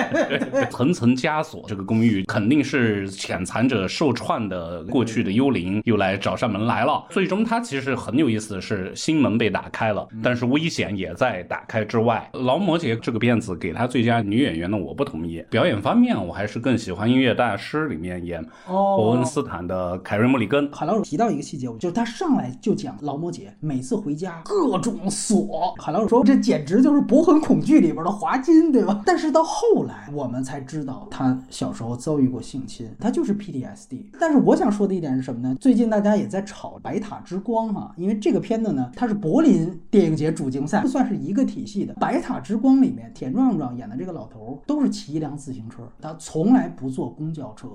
[0.72, 7.06] 层层枷锁，这个公寓肯定是潜藏着受创的过去的幽灵又来找上门来了。
[7.12, 12.28] 最终她其实很有意思的是，心门被打开了，但是危险也在打开之外。
[12.34, 15.44] 劳模姐这个片子给她最佳女演员呢，我不同意。
[15.52, 20.70] 表演方面，我还是更喜欢《音乐大师》里面演伯恩斯坦的凯瑞·莫里根。
[20.74, 25.00] 海老鼠提到一个细节，就是他上来就讲劳模姐每次回家各种。
[25.10, 29.02] 锁，海老鼠说这简直就是《博魂恐惧》里边的华金，对吧？
[29.06, 34.06] 但是到后来我们才知道，他小时候遭遇过性侵，他就是 PTSD。
[34.20, 35.56] 但是我想说的一点是什么呢？
[35.62, 41.94] 最近大家也在炒《白塔之光》哈，因为这个片子呢，它是柏林电影节主竞赛，算是一个体系的。
[41.98, 47.70] 《白塔之光》里面，田壮壮演的这个老头都是骑一辆自行车，他从来不坐公交车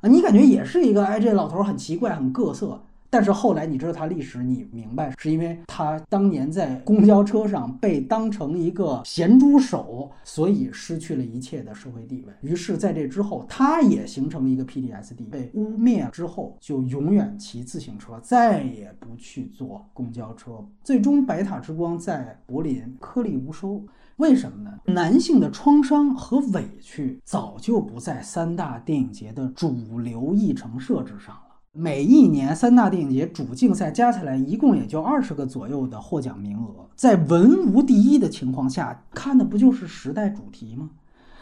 [0.00, 2.82] 啊，你感觉也是一个哎，这老头很奇怪，很各色。
[3.10, 12.32] 但是后来你知道他历史，你明白是因为他当年在公交车上被当成一个咸猪手，所以失去了一切的社会地位。
[12.42, 20.62] 于是在这之后，他也形成了一个 PTSD，被污蔑之后就永远骑自行车，再也不去坐公交车。
[20.84, 23.82] 最终，《白塔之光》在柏林颗粒无收。
[24.16, 24.78] 为什么呢？
[24.84, 31.42] 男性的创伤和委屈早就不在三大电影节的主流议程设置上了。
[31.72, 40.90] 每一年三大电影节主竞赛加起来一共也就二十个左右的获奖名额，在文无第一的情况下，看的不就是时代主题吗？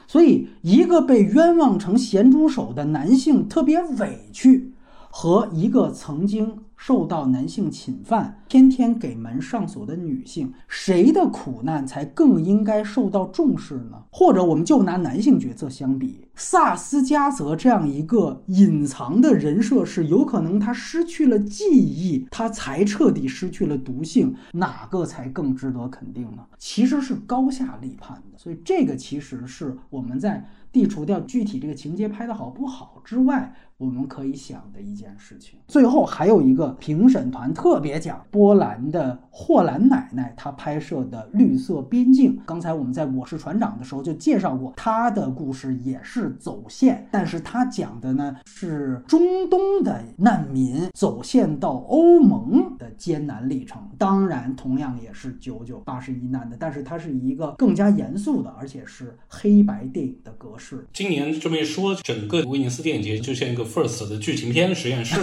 [0.09, 4.73] 所以，一个被冤枉成咸猪手的男性特别委屈，
[5.19, 6.59] 和一个曾经。
[6.79, 14.05] 受到男性侵犯、天天给门上锁的女性，谁的苦难才更应该受到重视呢？
[14.11, 26.45] 或者，我们就拿男性角色相比，萨斯加泽这样一个隐藏的人设，是有可能他失去了记忆，他才彻底失去了毒性，哪个才更值得肯定呢？
[26.59, 28.37] 其实是高下立判的。
[28.37, 33.55] 所以，这个其实是我们在剔除掉具体这个情节拍的好不好之外。
[33.79, 42.39] 我们可以想的一件事情，最后还有一个评审团特别奖，波兰的霍兰奶奶她拍摄的《绿色边境》。
[42.47, 49.21] 刚才我们在我是船长的时候就介绍过，她的故事也是走线，但是她讲的呢是中
[49.51, 53.87] 东的难民走线到欧盟的艰难历程。
[53.99, 60.87] 当然，同样也是九九八十一难的，但是它是一个更加严肃的，而且是黑白电影的格式。
[60.95, 63.66] 今年这么一说，整个威尼斯电影节就像一个。
[63.67, 65.17] First 的剧情片实验室，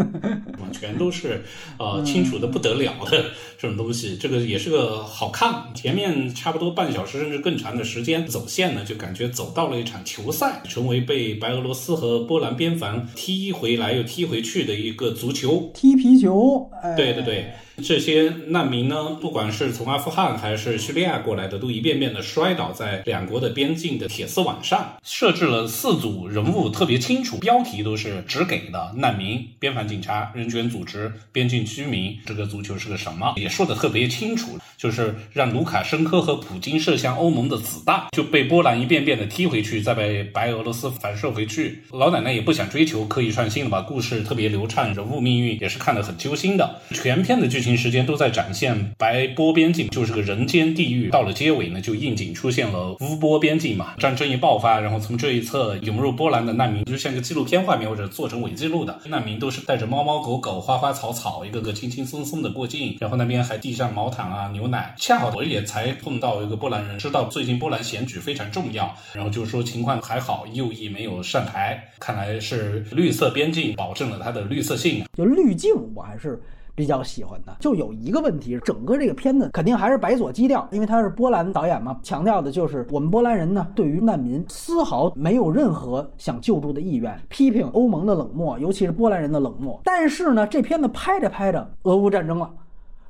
[0.72, 1.42] 全都是
[1.78, 3.24] 呃清楚的不得了的
[3.58, 5.64] 这种东西，这个也是个好看。
[5.74, 16.70] 前面差不多半小时甚至更长的时间走线呢，就感觉走到了一场球赛，成为被白俄罗斯和波兰边防踢回来又踢回去的一个足球踢皮球。
[16.96, 17.52] 对对对。
[17.82, 24.94] 这些难民呢，不管是从阿富汗还是叙利亚过来的，都一遍遍的摔倒在两国的边境的铁丝网上。
[25.02, 32.16] 设置了四组人物，特别清楚，标题都是只给的：难民、边防警察、人权组织、边境居民。
[32.26, 33.34] 这个足球是个什么？
[33.36, 41.82] 也说的特别清楚，就是让卢卡申科和普京射向欧盟的子弹，就被波兰一遍遍的踢回去，再被白俄罗斯反射回去。
[41.92, 43.80] 老奶奶也不想追求刻意创新了吧？
[43.80, 46.80] 故事特别流畅，人物命运也是看得很揪心的。
[46.90, 47.69] 全片的剧情。
[47.76, 51.08] 时间都在展现白波边境就是个人间地狱。
[51.10, 53.94] 到了结尾呢，就应景出现了乌波边境嘛。
[53.98, 62.96] 战争一爆发，然后从这一侧涌入波兰的难民，就像个纪录片画面或者做成伪记录的难民，都是带着猫猫狗狗、花花草草，一个个轻轻松松的过境。
[63.00, 64.94] 然后那边还递上毛毯啊、牛奶。
[64.98, 75.04] 恰好我也才碰到一个波兰人，知道最近波兰选举非常重要，然后就说情况还好，右翼没有上台，看来是绿色边境保证了它的绿色性。
[75.16, 76.40] 就滤镜，我还是。
[76.80, 89.78] 比较喜欢的就有一个问题，整个这个片子肯定还是白左基调，因为他是波兰导演嘛，强调的就是我们波兰人呢，对于难民丝毫没有任何想救助的意愿，批评欧盟的冷漠，尤其是波兰人的冷漠。
[89.84, 92.50] 但是呢，这片子拍着拍着，俄乌战争了。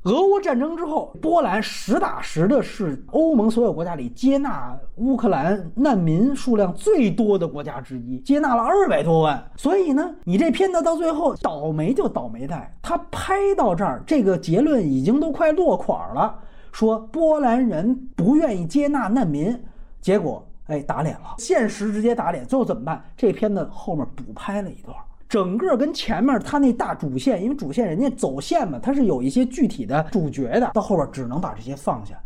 [0.05, 9.51] 俄乌战争之后，波兰实打实的是欧盟所有国家里接纳乌克兰难民数量最多的国家之一，接纳了二百多万。
[9.57, 16.35] 所以呢，你这片子到最后倒霉就倒霉在，他拍到这儿，这个结论已经都快落款了，
[16.73, 19.55] 说波兰人不愿意接纳难民，
[20.01, 22.47] 结果哎打脸了，现实直接打脸。
[22.47, 23.05] 最后怎么办？
[23.19, 24.97] 这片子后面补拍了一段。
[25.31, 32.20] 整个跟前面他那大主线，因为主线人家走线嘛，他是有一些具体的主角的，到后边只能把这些放下，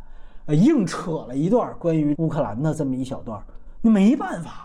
[0.47, 3.39] 呃，硬扯了一段关于乌克兰的这么一小段，
[3.83, 4.64] 你没办法。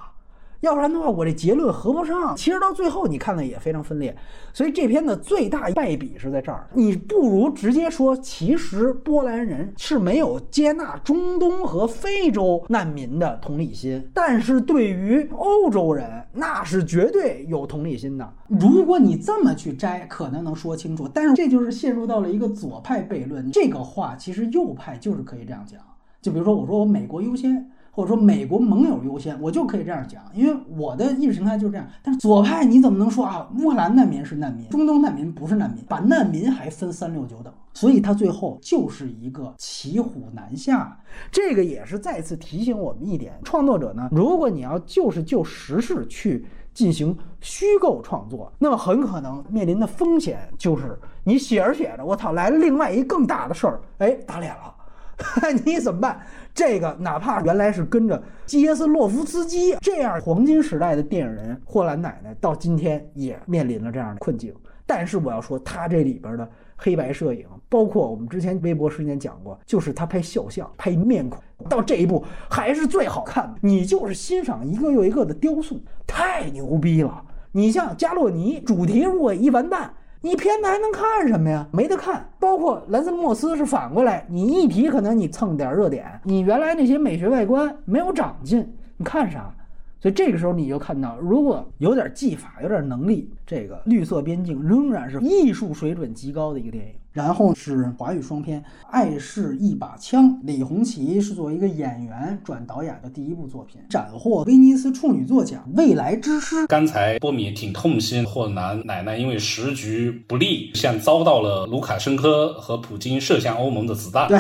[0.62, 2.36] 要不然的话，我这结论合不上。
[2.36, 4.16] 其实到最后，你看的也非常分裂。
[4.54, 6.68] 所以这篇的最大败笔是在这儿。
[6.74, 18.34] 你不如直接说，其实波兰人是没有接纳中东和非洲难民的同理心，但是对于欧洲人，那是绝对有同理心的。
[18.48, 21.08] 如果你这么去摘，可能能说清楚。
[21.08, 23.50] 但是这就是陷入到了一个左派悖论。
[23.52, 25.80] 这个话其实右派就是可以这样讲。
[26.22, 27.72] 就比如说，我说我美国优先。
[27.92, 31.88] 或者说美国盟友优先，我就可以这样讲，因为我的意识形态就是这样。
[32.04, 33.50] 但是左派你怎么能说啊？
[33.58, 40.98] 乌克兰难民是难民，中东难民不是难民，把难民还分三六九等，所以他最后就是一个骑虎难下。
[41.32, 54.76] 这个也是再次提醒我们一点：创作者呢，如果你要就是就时事去进行虚构创作，那么很可能面临的风险就是你写着写着，我操，来了另外一更大的事儿，哎，打脸了。
[55.66, 56.20] 你怎么办？
[56.54, 64.54] 这个哪怕原来是跟着基耶斯洛夫斯基这样黄金时代的电影人霍兰奶奶，到今天也面临了这样的困境。
[64.86, 71.40] 但是我要说，他这里边的黑白摄影，包括我们之前微博时间讲过，就是他拍肖像、拍面孔，
[71.70, 73.56] 到这一步还是最好看的。
[73.62, 77.24] 你就是欣赏一个又一个的雕塑，太牛逼了。
[77.52, 79.94] 你像加洛尼，主题如果一完蛋。
[80.22, 81.66] 你片子还能看什么呀？
[81.72, 82.30] 没得看。
[82.40, 88.60] 包括兰斯莫斯是反过来，你一提可能你蹭点热点，你原来那些美学外观没有长进，
[88.98, 89.54] 你看啥？
[90.02, 96.92] 所以这个时候你就看到，如果有点技法，有点能力，这个绿色边境仍然是艺术水准极高的一个电影。
[97.12, 105.68] 然后是华语双片《爱是一把枪》，李红旗是作为一个演员转导演的第一部作品，斩获威尼斯处女作奖。
[105.76, 114.28] 未来之师，刚才波米挺痛心，霍南奶奶因为时局不利，像遭到了卢卡申科和普京射向欧盟的子弹。
[114.28, 114.40] 对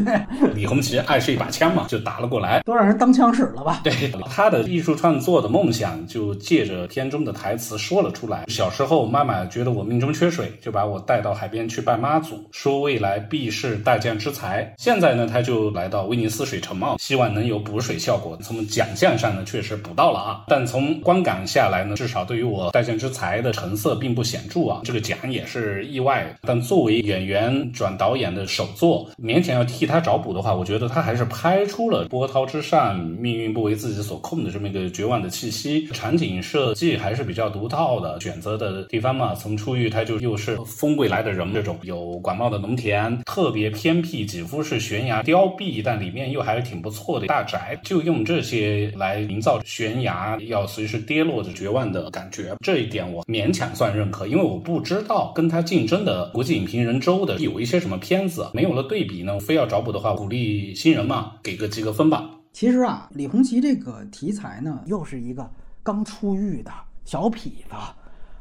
[0.00, 3.80] 对，李红旗爱是一把枪嘛，就打了过来，都让人当枪使了吧？
[3.84, 3.92] 对，
[4.28, 8.44] 他的艺术创作的梦想就借着片中的台词说了出来。
[8.48, 12.18] 小时候，妈妈觉得我命中缺水，就把我带到海边去拜妈。
[12.18, 18.36] 祖说未来必是大将之才，现在呢他就来到威尼斯水城嘛，希望能有补水效果。
[18.42, 26.26] 从奖项上呢确实补到了啊，但从观感下来呢，至少对于我大将之才的成色并不显著啊，这个奖也是意外。
[26.42, 35.86] 但作为演员转导演的首作，勉强要替他找补的话，我觉得他还是拍出了波涛之上命运不为自己所控的这么一个绝望的气息。
[35.88, 42.16] 场景设计还是比较独到的，选选择的地方嘛，从出狱他就又是风未来的人这种有。
[42.20, 52.54] 广袤的农田，特别偏僻，几乎是悬崖峭壁，但里面又还是挺不错的大宅，就用这些来营造悬崖要随时跌落的绝望的感觉。
[52.60, 59.40] 这一点我勉强算认可，因为我不知道跟他竞争的国际影评人周的有一些什么片子，没有了对比呢。
[59.40, 62.30] 非要找补的话，鼓励新人嘛，给个及格分吧。
[62.52, 65.48] 其实啊，李红旗这个题材呢，又是一个
[65.82, 66.70] 刚出狱的
[67.04, 67.74] 小痞子。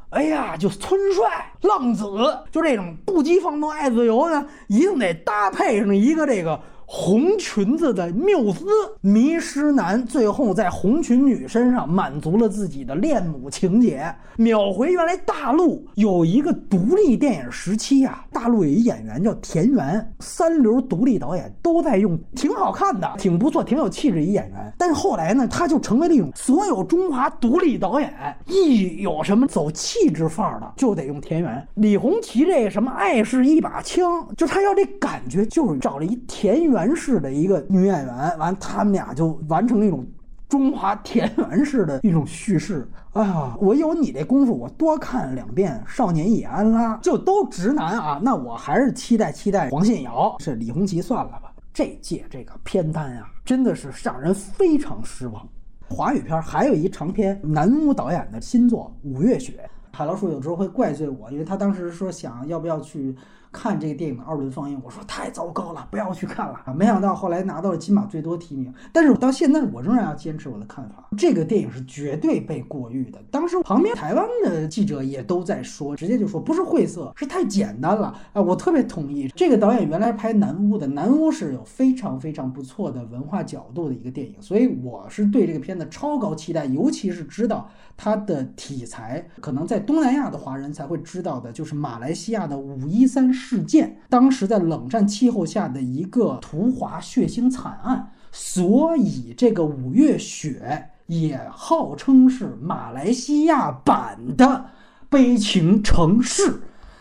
[0.10, 2.05] 哎呀，就村帅、浪子，
[2.51, 6.60] 就这种不羁放纵、爱自由的，一定得搭配上一个这个。
[6.90, 8.66] 红裙子的缪斯
[9.02, 14.16] 迷失男，最后在红裙女身上满足了自己的恋母情节。
[14.38, 24.74] 秒回原来大陆有一个独立电影时期啊，大陆有一演员叫田园，三流独立导演都在用，挺好看的，挺不错，挺有气质一演员。
[24.78, 28.14] 但是后来呢，他就成为了一种所有中华独立导演
[28.46, 31.68] 一有什么走气质范儿的，就得用田园。
[31.74, 36.77] 李红旗这什么爱是一把枪，就他要这感觉，就是找了一田园。
[36.78, 40.06] 原式的一个女演员，完他们俩就完成了一种
[40.48, 42.88] 中华田园式的一种叙事。
[43.14, 48.22] 哎呀，我有你这功夫，我多看两遍《少年也安拉》，就都直男啊。
[48.22, 51.52] 那我还是期待期待黄信尧，是李红旗算了吧。
[51.74, 55.48] 这届这个片单啊，真的是让人非常失望。
[55.90, 59.68] 华语片还有一长篇，南屋导演的新作《五月雪》。
[59.98, 63.16] 海老鼠有时候会怪罪我，因为他当时说想要不要去。
[63.58, 66.72] 看这个电影的二轮放映，我说太糟糕了，不要去看了啊。
[66.72, 73.20] 没想到后来拿到了金马最多提名，但是到现在我仍然要坚持我的看法，这个电影是绝对被过誉的。
[73.32, 78.14] 当时旁边台湾的记者也都在说，直接就说不是晦涩，是太简单了。
[78.34, 79.28] 啊，我特别同意。
[79.30, 104.66] 这个导演原来拍《南巫》的，《南巫》是有非常非常不错的文化角度的一个电影，所以我是对这个片子超高期待，尤其是知道它的题材，可能在东南亚的华人才会知道的，就是马来西亚的五一三事件，当时在冷战气候下的一个屠华血腥惨案，所以这个五月雪也号称是马来西亚版的
[105.10, 106.60] 悲情城市。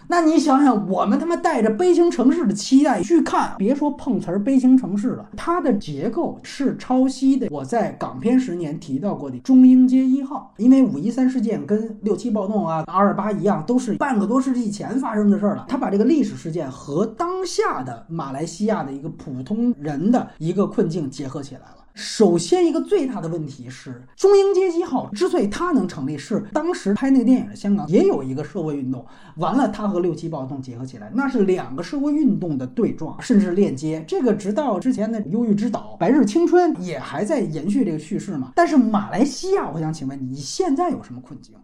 [0.09, 7.49] 那你想想，我们他妈带着悲情城市的期待去看，别说碰瓷儿悲情城市了，它的结构是抄袭的。
[7.51, 15.67] 我在港片十年提到过的中英街一号，因为五一三事件跟六七暴动啊、二二八一样，都是半个多世纪前发生的事儿了。
[15.69, 21.86] 他把这个历史事件和当下的马来西亚的一个普通人的一个困境结合起来了。
[21.97, 29.03] 首先，一个最大的问题是，中英街一号之所以它能成立，是当时拍那个电影的香港也有一个社会运动，
[29.37, 34.05] 完了它和六七暴动结合起来，那是两个社会运动的对撞，甚至链接。
[34.07, 38.53] 这个直到之前的《忧郁之岛》《白日青春》也还在延续这个叙事嘛。
[38.55, 41.55] 但是马来西亚，我想请问你，现在有什么困境？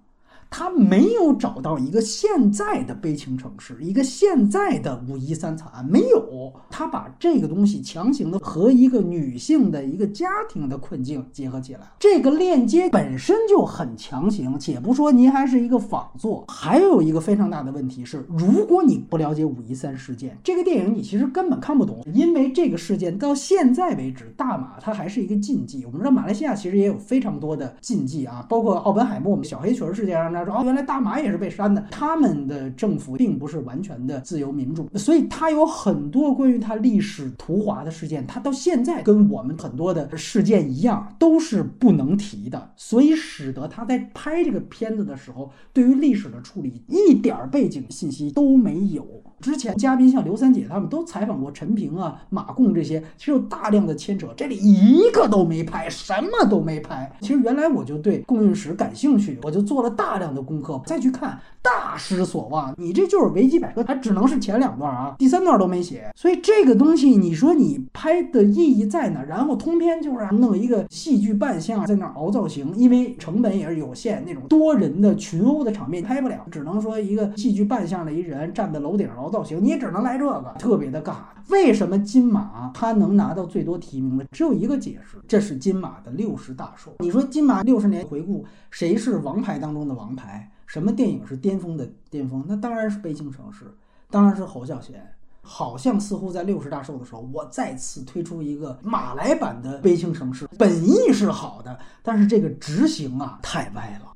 [0.52, 6.52] 他没有找到一个现在的悲情城市，一个现在的五一三惨案没有。
[6.68, 14.58] 他把这个东西强行的和一个女性的一个家庭的困境结合起来，这个链接本身就很强行。
[14.58, 25.86] 且不说您还是一个仿作，还有一个非常大的问题是，如果你不了解五一三事件，这个电影你其实根本看不懂，因为这个事件到现在为止，大马它还是一个禁忌。
[25.86, 30.54] 我们知道马来西亚其实也有非常多的禁忌啊，包括奥本海默小黑裙事件上。
[30.54, 31.84] 说哦，原来大马也是被删的。
[31.90, 42.72] 他们的政府并不是完全的自由民主，所以他有很多关于他历史图华的事件，他到现在跟我们很多的事件一样，都是不能提的。
[42.76, 49.06] 所以使得他在拍这个片子的时候，对于历史的处理一点背景信息都没有。
[49.42, 57.10] 之前嘉宾像刘三姐他们都采访过陈平啊、马贡这些，其实有大量的牵扯，这里一个都没拍，什么都没拍。
[57.20, 62.72] 其实原来我就对共运史感兴趣，我就做了大量的功课，再去看大失所望。
[62.78, 66.08] 你这就是维基百科，它只能是前两段啊，第三段都没写。
[66.14, 69.24] 所以这个东西，你说你拍的意义在哪？
[69.24, 79.31] 然后通篇就是弄一个戏剧扮相在那熬造型，因为成本也是有限，那种多人的群殴的场面拍不了，只能说一个戏剧扮相的一人站在楼顶熬。
[79.32, 81.14] 造型你也只能来这个，特别的尬。
[81.48, 84.24] 为什么金马它能拿到最多提名呢？
[84.30, 86.94] 只有一个解释，这是金马的六十大寿。
[87.00, 90.48] 你说金马六十年回顾，谁是王牌当中的王牌？
[90.66, 92.44] 什么电影是巅峰的巅峰？
[92.46, 93.64] 那当然是《悲情城市》，
[94.10, 95.04] 当然是侯孝贤。
[95.44, 104.11] 好像似乎在六十大寿的时候，我再次推出一个马来版的《悲情城市》，本意是好的，但是这个执行啊太歪了。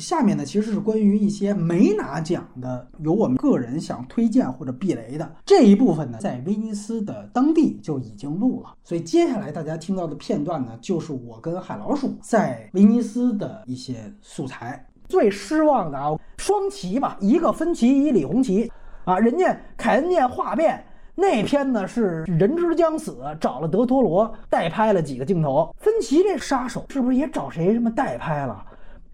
[0.00, 8.74] 下面呢，其实是关于一些没拿奖的，有我们个人想推荐或者避雷的这一部分呢，在威尼斯的当地就已经录了。
[8.84, 14.86] 所以接下来大家听到的片段呢，就是我跟海老鼠在威尼斯的一些素材。
[15.08, 18.70] 最失望的啊，双旗吧，一个芬奇，一李红旗
[19.04, 20.84] 啊，人家凯恩念化变
[21.14, 25.72] 那片呢是人之将死，找了德托罗代拍了几个镜头。
[25.78, 28.65] 芬奇这杀手是不是也找谁什么代拍了？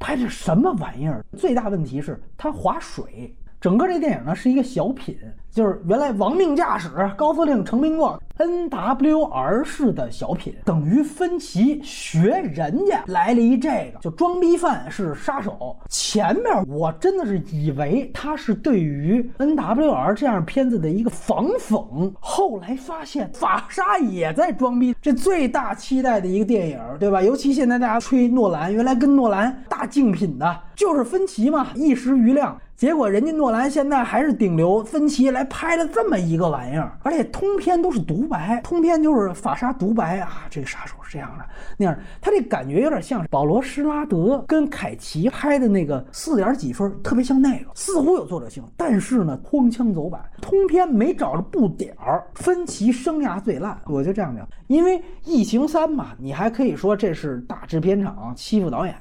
[0.03, 1.25] 拍的什么玩意儿？
[1.39, 3.33] 最大问题是它划水。
[3.63, 5.17] 整个这电影呢是一个小品，
[5.53, 15.77] 就是原来《亡命驾驶》高司令成名作 N W R 式的小品，等于分歧学人家来了一这个，就装逼犯是杀手。
[15.89, 24.93] 前面我真的是以为他是对于 N W R 这样片子的一个仿讽，后来发现法沙也在装逼。
[25.01, 27.23] 这最大期待的一个电影，对吧？
[27.23, 32.61] 尤其现在大家吹诺兰，原来跟诺兰大竞品的就是分歧嘛，一时余亮。
[32.83, 41.45] 结果人家诺兰现在还是顶流，芬奇来拍了这么一个玩意儿，而且通篇都是独白，通篇就是法沙独白啊，这个杀手是这样的
[41.79, 52.27] 那样，他这感觉有点像保罗施拉德跟凯奇拍的那个四点几分，特别像那个，似乎有作者性，但是呢，荒腔走板，通篇没找着布点儿。
[52.35, 58.93] 芬奇生涯最烂，我就这样讲，因为《异形三》嘛，你还可以说这是大制片厂欺负导演，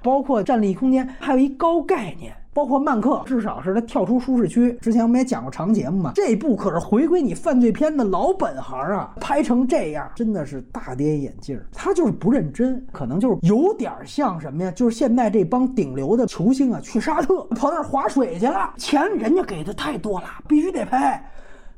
[0.00, 2.32] 包括《战力空间》，还有一高概念。
[2.56, 4.72] 包括曼克，至少是他跳出舒适区。
[4.80, 11.60] 之前我们也讲过长节目嘛，这部可是回归你犯罪片的老本行啊，拍成这样真的是大跌眼镜。
[11.70, 14.70] 他就是不认真，可能就是有点像什么呀？
[14.70, 21.22] 就是现在这帮顶流的球星啊，去沙特跑那儿划水去了，钱人家给的太多了，必须得拍。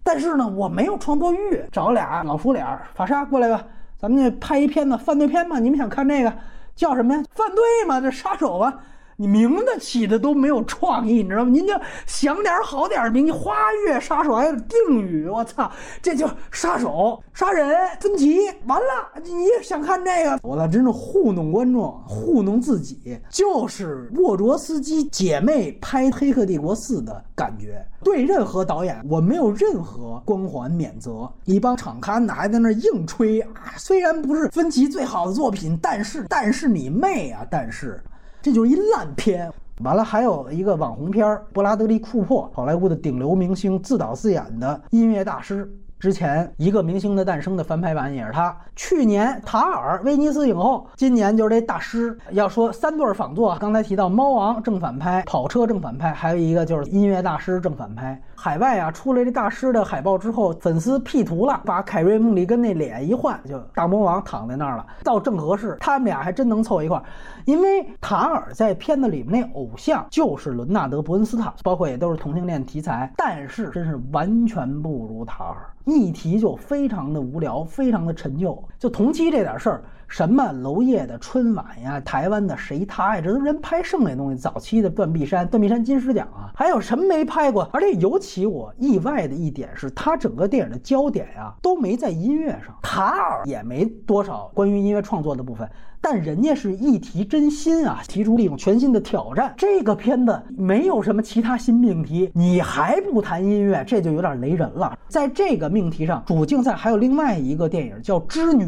[0.05, 3.65] 但是呢，我没有创作欲，找俩老叔俩，法沙过来吧，
[3.99, 6.33] 咱们这拍一片子犯罪片嘛，你们想看这个
[6.77, 7.25] 叫什么呀？
[7.35, 8.73] 犯罪嘛，这杀手啊。
[9.21, 11.51] 你名字起的都没有创意，你知道吗？
[11.51, 11.75] 您就
[12.07, 13.53] 想点好点的名，你花
[13.85, 15.69] 月杀手还有定语，我操，
[16.01, 20.39] 这就杀手杀人分歧，完了，你想看这个？
[20.45, 27.85] 我操，真是糊弄观众，糊弄自己，就是沃卓斯基姐妹拍《黑客帝国四》的感觉。
[28.05, 31.29] 对任何导演，我没有任何光环免责。
[31.45, 38.01] 一帮场刊的还在那硬吹啊，虽然不是分歧最好的作品，但是，但是你妹啊，但是。
[38.41, 39.51] 这就是一烂片，
[39.83, 45.69] 完了还有一个网红片儿，布拉德利·库珀，好莱坞的顶流明星，自导自演的音乐大师。
[45.99, 48.57] 之前一个明星的诞生的翻拍版也是他。
[48.77, 52.17] 去年塔尔威尼斯影后，今年就是这大师。
[52.31, 58.23] 要说三对仿作，刚才提到猫王正反拍，跑车正反拍，还有一个就是音乐大师正反拍。
[58.41, 65.77] 海外啊，出了这大师的海报之后，粉丝 P 图了，把凯瑞穆里根那脸一换，就大魔王躺在那儿了，倒正合适。
[65.81, 67.03] 他们俩还真能凑一块儿，
[67.47, 75.57] 因为塔尔在片子里面那偶像就是伦纳德·伯恩斯坦，包括也都是同性恋题材，但是真是完全不如塔尔。
[75.85, 78.63] 一提就非常的无聊，非常的陈旧。
[78.79, 84.37] 就同期这点事儿，什么娄烨的春晚呀，台湾的谁他呀，这都人拍剩的东西。
[84.37, 87.69] 早期的断臂山，断臂山金狮奖啊，还有什么没拍过？
[87.73, 95.69] 而且尤其我意外的一点是，他整个电影的焦点呀都没在音乐上，塔尔也没多少关于音乐创作的部分。
[96.01, 99.53] 但人家是一提真心啊，提出一种全新的挑战。
[99.57, 104.97] 这个片子没有什么其他新命题，你还不谈音乐，这就有点雷人了。
[105.09, 108.65] 在这个命题上，主竞赛还有另外一个电影叫《织女》，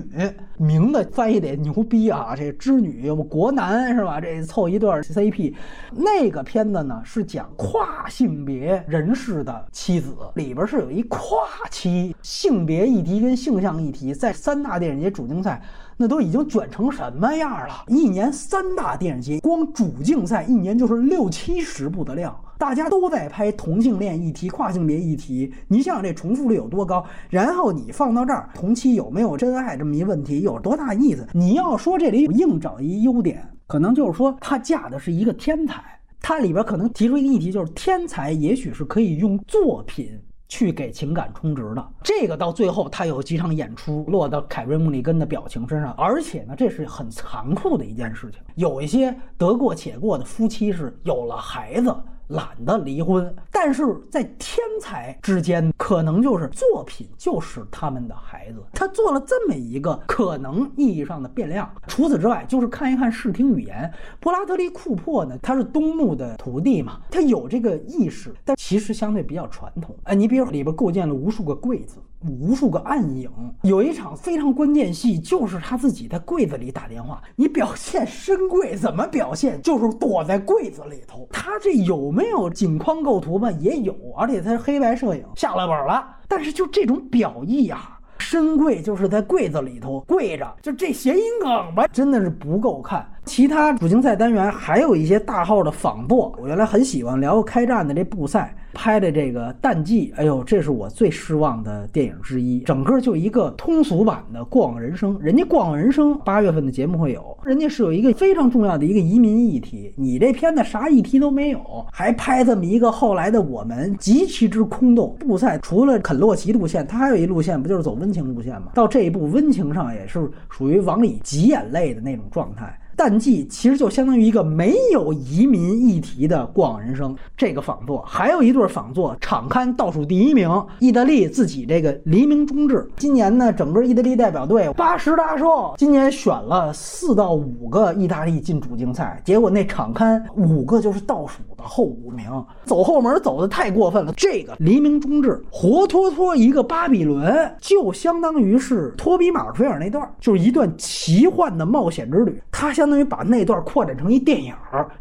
[0.56, 2.34] 名字翻译得牛逼啊！
[2.36, 4.20] 这织女，国男是吧？
[4.20, 5.54] 这凑一对 CP。
[5.92, 11.28] 那个片子呢是讲跨性别人士的妻子，里边是有一跨
[11.70, 15.62] 妻性别议题跟性向议题，在三大电影节主竞赛。
[16.02, 17.84] 那都已经卷成什么样了？
[17.88, 25.52] 一年三大电影节，光主竞赛一年就是六七十部的量，大家都在拍同性恋议题、跨性别议题。
[25.68, 27.04] 你想想这重复率有多高？
[27.28, 31.26] 然后你放到这儿，同期有没有真爱这么一问题，有多大意思？
[31.34, 35.84] 你要说这里硬找一优点，可能就是说她嫁的是一个天才，
[36.22, 40.18] 它里边可能提出一个议题，就是天才也许是可以用作品。
[40.50, 48.40] 去给情感充值的这个，到最后他有几场演出落到凯瑞·穆里根的表情身上，而且呢，这是很残酷的一件事情。
[48.56, 51.94] 有一些得过且过的夫妻是有了孩子。
[52.30, 58.62] 懒得离婚，但是在天才之间，可能就是作品就是他们的孩子。
[58.72, 61.70] 他做了这么一个可能意义上的变量。
[61.86, 63.92] 除此之外，就是看一看视听语言。
[64.20, 69.96] 布拉德利·库珀呢，他是东木的徒弟嘛，他有这个意识，但其实相对比较传统。
[70.04, 71.98] 哎，你比如里边构建了无数个柜子。
[72.26, 73.30] 无数个暗影，
[73.62, 77.22] 有一场非常关键戏，就是他自己在柜子里打电话。
[77.34, 79.60] 你表现深柜怎么表现？
[79.62, 81.26] 就是躲在柜子里头。
[81.32, 83.50] 他这有没有景框构图吧？
[83.52, 86.06] 也有，而且他是黑白摄影，下了本了。
[86.28, 93.10] 但是就这种表意啊，深柜就是在柜子里头跪着，就这谐音梗吧，真的是不够看。
[93.30, 98.52] 其他主竞赛单元还有一些大号的仿作，我原来很喜欢聊开战的这布赛。
[98.72, 102.60] 拍的这个淡季，哎呦，这是我最失望的电影之一。
[102.60, 111.60] 整个就一个通俗版的《过往人生》，人家《过往人生》八月份的节目会有，人家是有一个非常重要的一个移民议题，你这片子啥议题都没有，
[111.92, 115.16] 还拍这么一个后来的我们极其之空洞。
[115.18, 118.68] 布赛除了肯洛奇路线，他还有一路线不就是走温情路线吗？
[118.72, 122.78] 到这一步，温情上也是属于往里挤眼泪的那种状态。
[123.00, 132.86] 淡季其实就相当于一个没有移民议题的过往人生这个仿作，还有一对仿作场刊倒数第一名，意大利自己这个黎明中志。
[132.98, 142.26] 今年呢，整个意大利代表队八十大寿，今年选了四到五个意大利进主竞赛，结果那场刊五个就是倒数后五名，
[142.64, 144.12] 走后门走的太过分了。
[144.16, 152.90] 这个黎明中至活脱脱一个巴比伦，就相当于是托比马尔菲尔那段，就是一段奇幻的冒险之旅，他相。
[152.90, 154.52] 当于把那段扩展成一电影，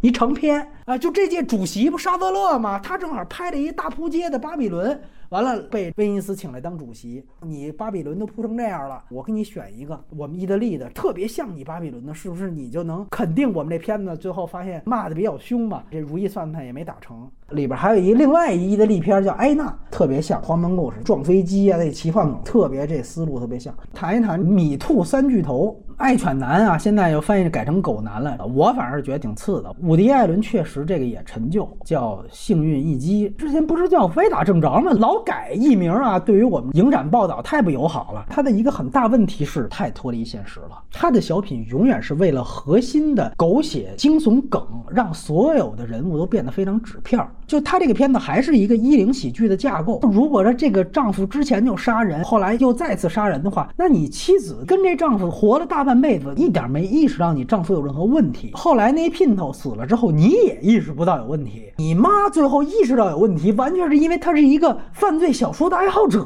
[0.02, 0.96] 一长篇啊！
[0.96, 2.78] 就这届主席不沙德勒吗？
[2.78, 7.24] 他正好拍了一大扑街的巴比伦，完了被威尼斯请来当主席。
[7.42, 14.16] 你巴比伦都铺成这样了，我给你选一个我们意大利的特别像你巴比伦的，是不是你就能肯定我们这片子？
[14.18, 17.30] 最后发现骂的比较凶嘛，这如意算盘也没打成。
[17.52, 23.74] 里边还有一另外一意大利片叫《埃娜》，特别像黄门故事，撞飞机啊，那奇幻梗，特别这思路特别像。
[23.94, 25.76] 谈一谈米兔三巨头。
[25.98, 28.38] 爱犬男啊，现在又翻译改成狗男了。
[28.56, 29.76] 我反而是觉得挺次的。
[29.84, 33.28] 伍迪·艾伦确实这个也陈旧，叫幸运一击。
[33.38, 34.94] 之前不是叫歪打正着吗？
[34.94, 38.26] 老改艺名啊，对于我们影展报道太不友好了。
[38.30, 40.82] 他的一个很大问题是太脱离现实了。
[40.90, 47.30] 他的小品永远是为了核心的狗血惊悚梗，让所有的人物都变得非常纸片儿。
[47.50, 50.00] 就他这个片子还是一个一零喜剧的架构。
[50.14, 55.90] 如果说这个丈夫之前就杀人，后来又再次杀人的话，那你妻子跟这丈夫活了大半。
[56.00, 61.64] 辈子一点没意识到你丈夫有任何问题，后来那姘头死了之后，你也意识不到有问题。
[61.78, 66.26] 你妈最后意识到有问题，完全是因为她是一个犯罪小说的爱好者。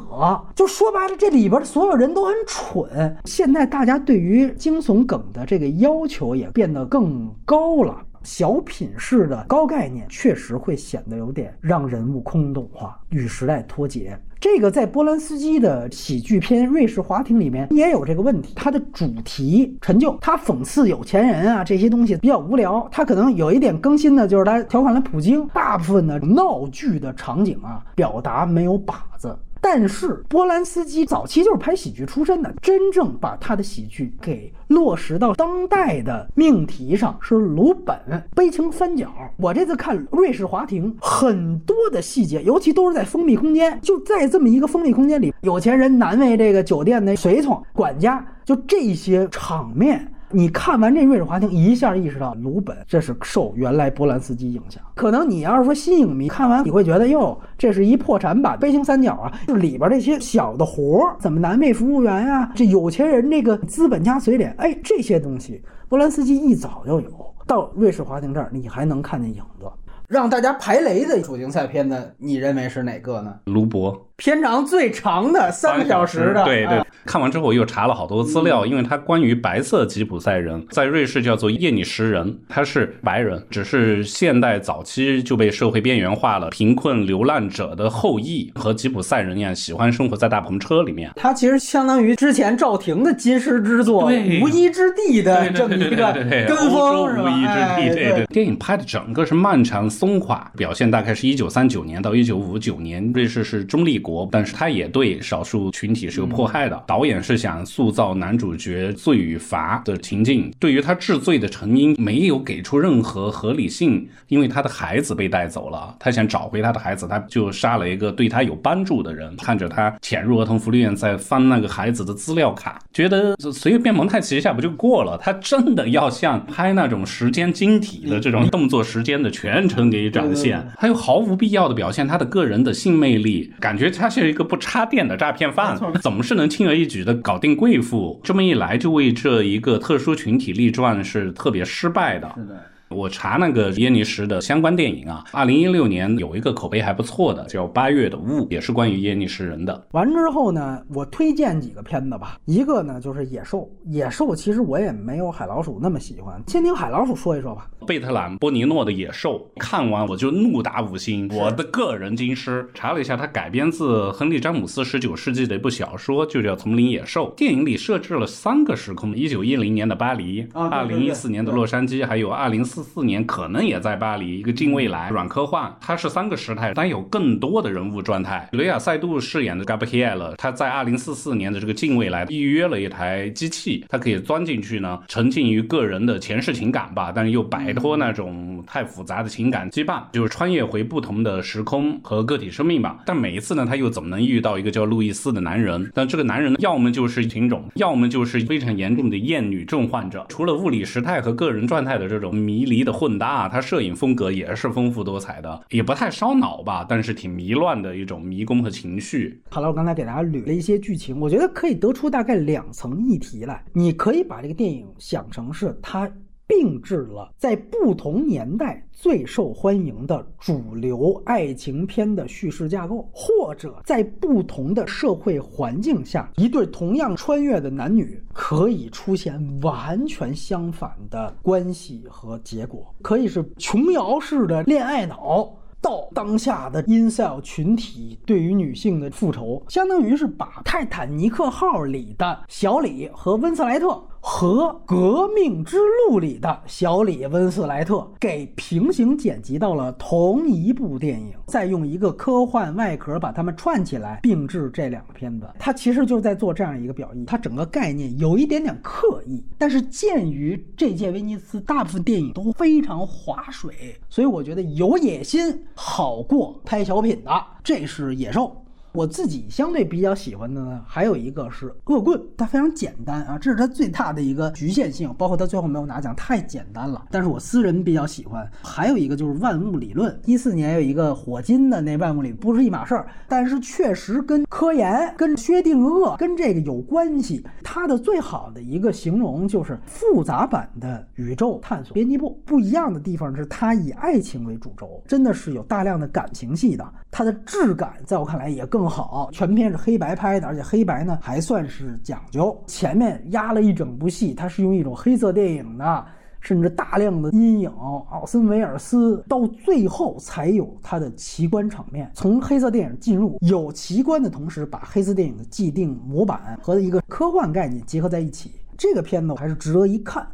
[0.54, 3.16] 就说白了，这里边的所有人都很蠢。
[3.24, 14.18] 现在大家对于惊悚梗的这个要求也变得更高了，小品式的高概念确实会显得有点让人物空洞化，与时代脱节。
[14.40, 29.34] 这个在波兰斯基的喜剧片《瑞士华庭》里面也有这个问题，它的主题陈旧，它讽刺有钱人啊这些东西比较无聊，它可能有一点更新的，就是它调侃了普京，大部分的闹剧的场景啊表达没有靶子。
[29.66, 37.96] 但是波兰斯基早期就是拍喜剧出身的，真正把他的喜剧给落实到当代的命题上是鲁本
[38.36, 39.06] 《悲情三角》。
[39.38, 50.12] 我这次看《瑞士华庭》，很多的细节，尤其都是在封闭空间，就在这么一个封闭空间里，有钱人难为这个酒店的随从管家，就这些场面。
[50.34, 54.82] 你看完这《瑞士华庭》，一下意识到鲁本这是受原来波兰斯基影响。
[54.96, 62.50] 可能你要是说新影迷看完，你会觉得哟，这是一破产版《悲情三角》啊，就里边这些小的活儿，怎么难为服务员呀？
[62.52, 67.34] 这有钱人这个资本家嘴脸，哎，这些东西波兰斯基一早就有。
[67.46, 69.66] 到《瑞士华庭》这儿，你还能看见影子。
[70.08, 73.34] 让大家排雷的主竞赛片子，你认为是哪个呢？
[73.46, 74.06] 卢博。
[74.16, 76.80] 片长最长的三个小时的，对对。
[77.04, 91.10] 看完之后我又查了好多资料，因为他关于白色吉普赛人，在瑞士叫做叶尼什人，他是白人，只是现代早期就被社会边缘化了，贫困流浪者的后裔，和吉普赛人一样，喜欢生活在大篷车里面。
[91.16, 94.10] 他其实相当于之前赵婷的金狮之作
[94.42, 96.12] 《无依之地》的这么一个
[96.48, 97.76] 跟风，是吧？
[97.76, 98.26] 对对。
[98.26, 104.03] 电影拍的整个是漫长松垮，表现大概是一九三九年到一九五九年，瑞士是中立。
[104.04, 106.84] 国，但是他也对少数群体是有迫害的。
[106.86, 119.34] 导演是想塑造男主角罪与罚的情境，对于他治罪的成因没有给出任何合理性，因为他的孩子被带走了，他想找回他的孩子，他就杀了一个对他有帮助的人。
[119.36, 125.16] 看着他潜入儿童福利院，在翻那个孩子的资料卡，觉得随便蒙太奇一下不就过了？
[125.16, 133.93] 他真的要像拍那种时间晶体的这种动作时间的全程给展现，他又毫无必要的表现他的个人的性魅力，感觉。
[133.98, 138.20] 他是一个不插电的诈骗犯，怎么是能轻而易举的搞定贵妇？
[138.22, 142.30] 这么一来，就为这一个特殊群体立传，是特别失败的。
[142.36, 142.60] 是的。
[142.88, 149.86] 我查那个耶尼什的相关电影啊，二零一六年有一个口碑还不错的，叫《八月的雾》，也是关于耶尼什人的。
[149.92, 152.38] 完之后呢，我推荐几个片子吧。
[152.44, 153.58] 一个呢就是《野兽》，
[153.92, 157.68] 《野兽》其实我也没有海老鼠那么喜欢，先听海老鼠说一说吧。
[157.86, 162.68] 贝特兰波尼诺的《野兽》，看完我就怒打五星，我的个人金狮。
[162.74, 167.30] 查了一下，它改编自亨利詹姆斯十九世纪的一部小说，就叫《丛林野兽》。
[167.34, 172.84] 电影里设置了三个时空：一九一零年的巴黎，二零一四年的洛杉矶，还有二零四。
[172.94, 178.48] 四年可能也在巴黎，一个近未来软科幻，它是三个时态，但有更多的人物状态。
[178.52, 193.00] 雷亚塞杜饰演的 Gabriel，他在二零四四年的这个近未来预约了一台机器，他可以钻进去呢，沉浸于个人的前世情感吧，但是又摆脱那种太复杂的情感羁绊，就是穿越回不同的时空和个体生命吧。
[193.04, 195.90] 但每一次呢，他又怎么能遇到一个叫路易斯的男人？
[195.92, 200.24] 但这个男人呢要么就是情种，要么就是非常严重的厌女症患者。
[200.28, 202.63] 除了物理时态和个人状态的这种迷。
[202.64, 209.42] 离的混搭，他摄影风格也是丰富多彩的，也不太烧脑吧，但是挺迷乱的一种迷宫和情绪。
[209.50, 213.64] 好了，我刚才给大家捋了一些剧情，我觉得可以得出大概两层议题来。
[213.72, 216.10] 你可以把这个电影想成是它。
[216.46, 235.54] 并置了在不同年代最受欢迎的主流爱情片的叙事架构，或者在不同的社会环境下，一对同样穿越的男女可以出现完全相反的关系和结果，可以是琼瑶式的恋爱脑。
[235.80, 244.02] 到当下的 incel 群体对于女性的复仇，相当于是把泰坦尼克号里的小李和温斯莱特。
[244.26, 257.26] 和《革命之路》里的小李·温斯莱特给平行剪辑到了同一部电影，再用一个科幻外壳把它们串起来并置这两个片子，他其实就是在做这样一个表意。
[257.26, 267.30] 他整个概念有一点点刻意，但是鉴于这届威尼斯大部分电影都非常划水，所以我觉得有野心好过拍小品的，
[267.62, 268.63] 这是野兽。
[268.94, 277.04] 我自己相对比较喜欢的呢，还有一个是恶棍，它非常简单啊，这是它最大的一个局限性，包括它最后没有拿奖，太简单了。
[277.10, 278.48] 但是我私人比较喜欢。
[278.62, 287.44] 还有一个就是万物理论，一四年有一个火金的那万物理不是一码事儿，但是确实跟科研、跟薛定谔、跟这个有关系。
[287.64, 292.40] 它的最好的一个形容就是复杂版的宇宙探索编辑部。
[292.44, 296.88] 不一样的地方是它以爱情为主轴，真的是有大量的感情戏的。
[297.10, 298.83] 它的质感在我看来也更。
[298.88, 302.56] 好，全片是黑白拍的，而且黑白呢还算是讲究。
[302.66, 306.06] 前面压了一整部戏，它是用一种黑色电影的，
[306.40, 307.70] 甚至大量的阴影。
[307.70, 318.52] 奥森威尔斯到最后才有他的奇观场面，从黑色电影进入，有奇观的同时，把黑色电影的既定模板和一个科幻概念结合在一起。
[318.76, 320.26] 这个片子还是值得一看。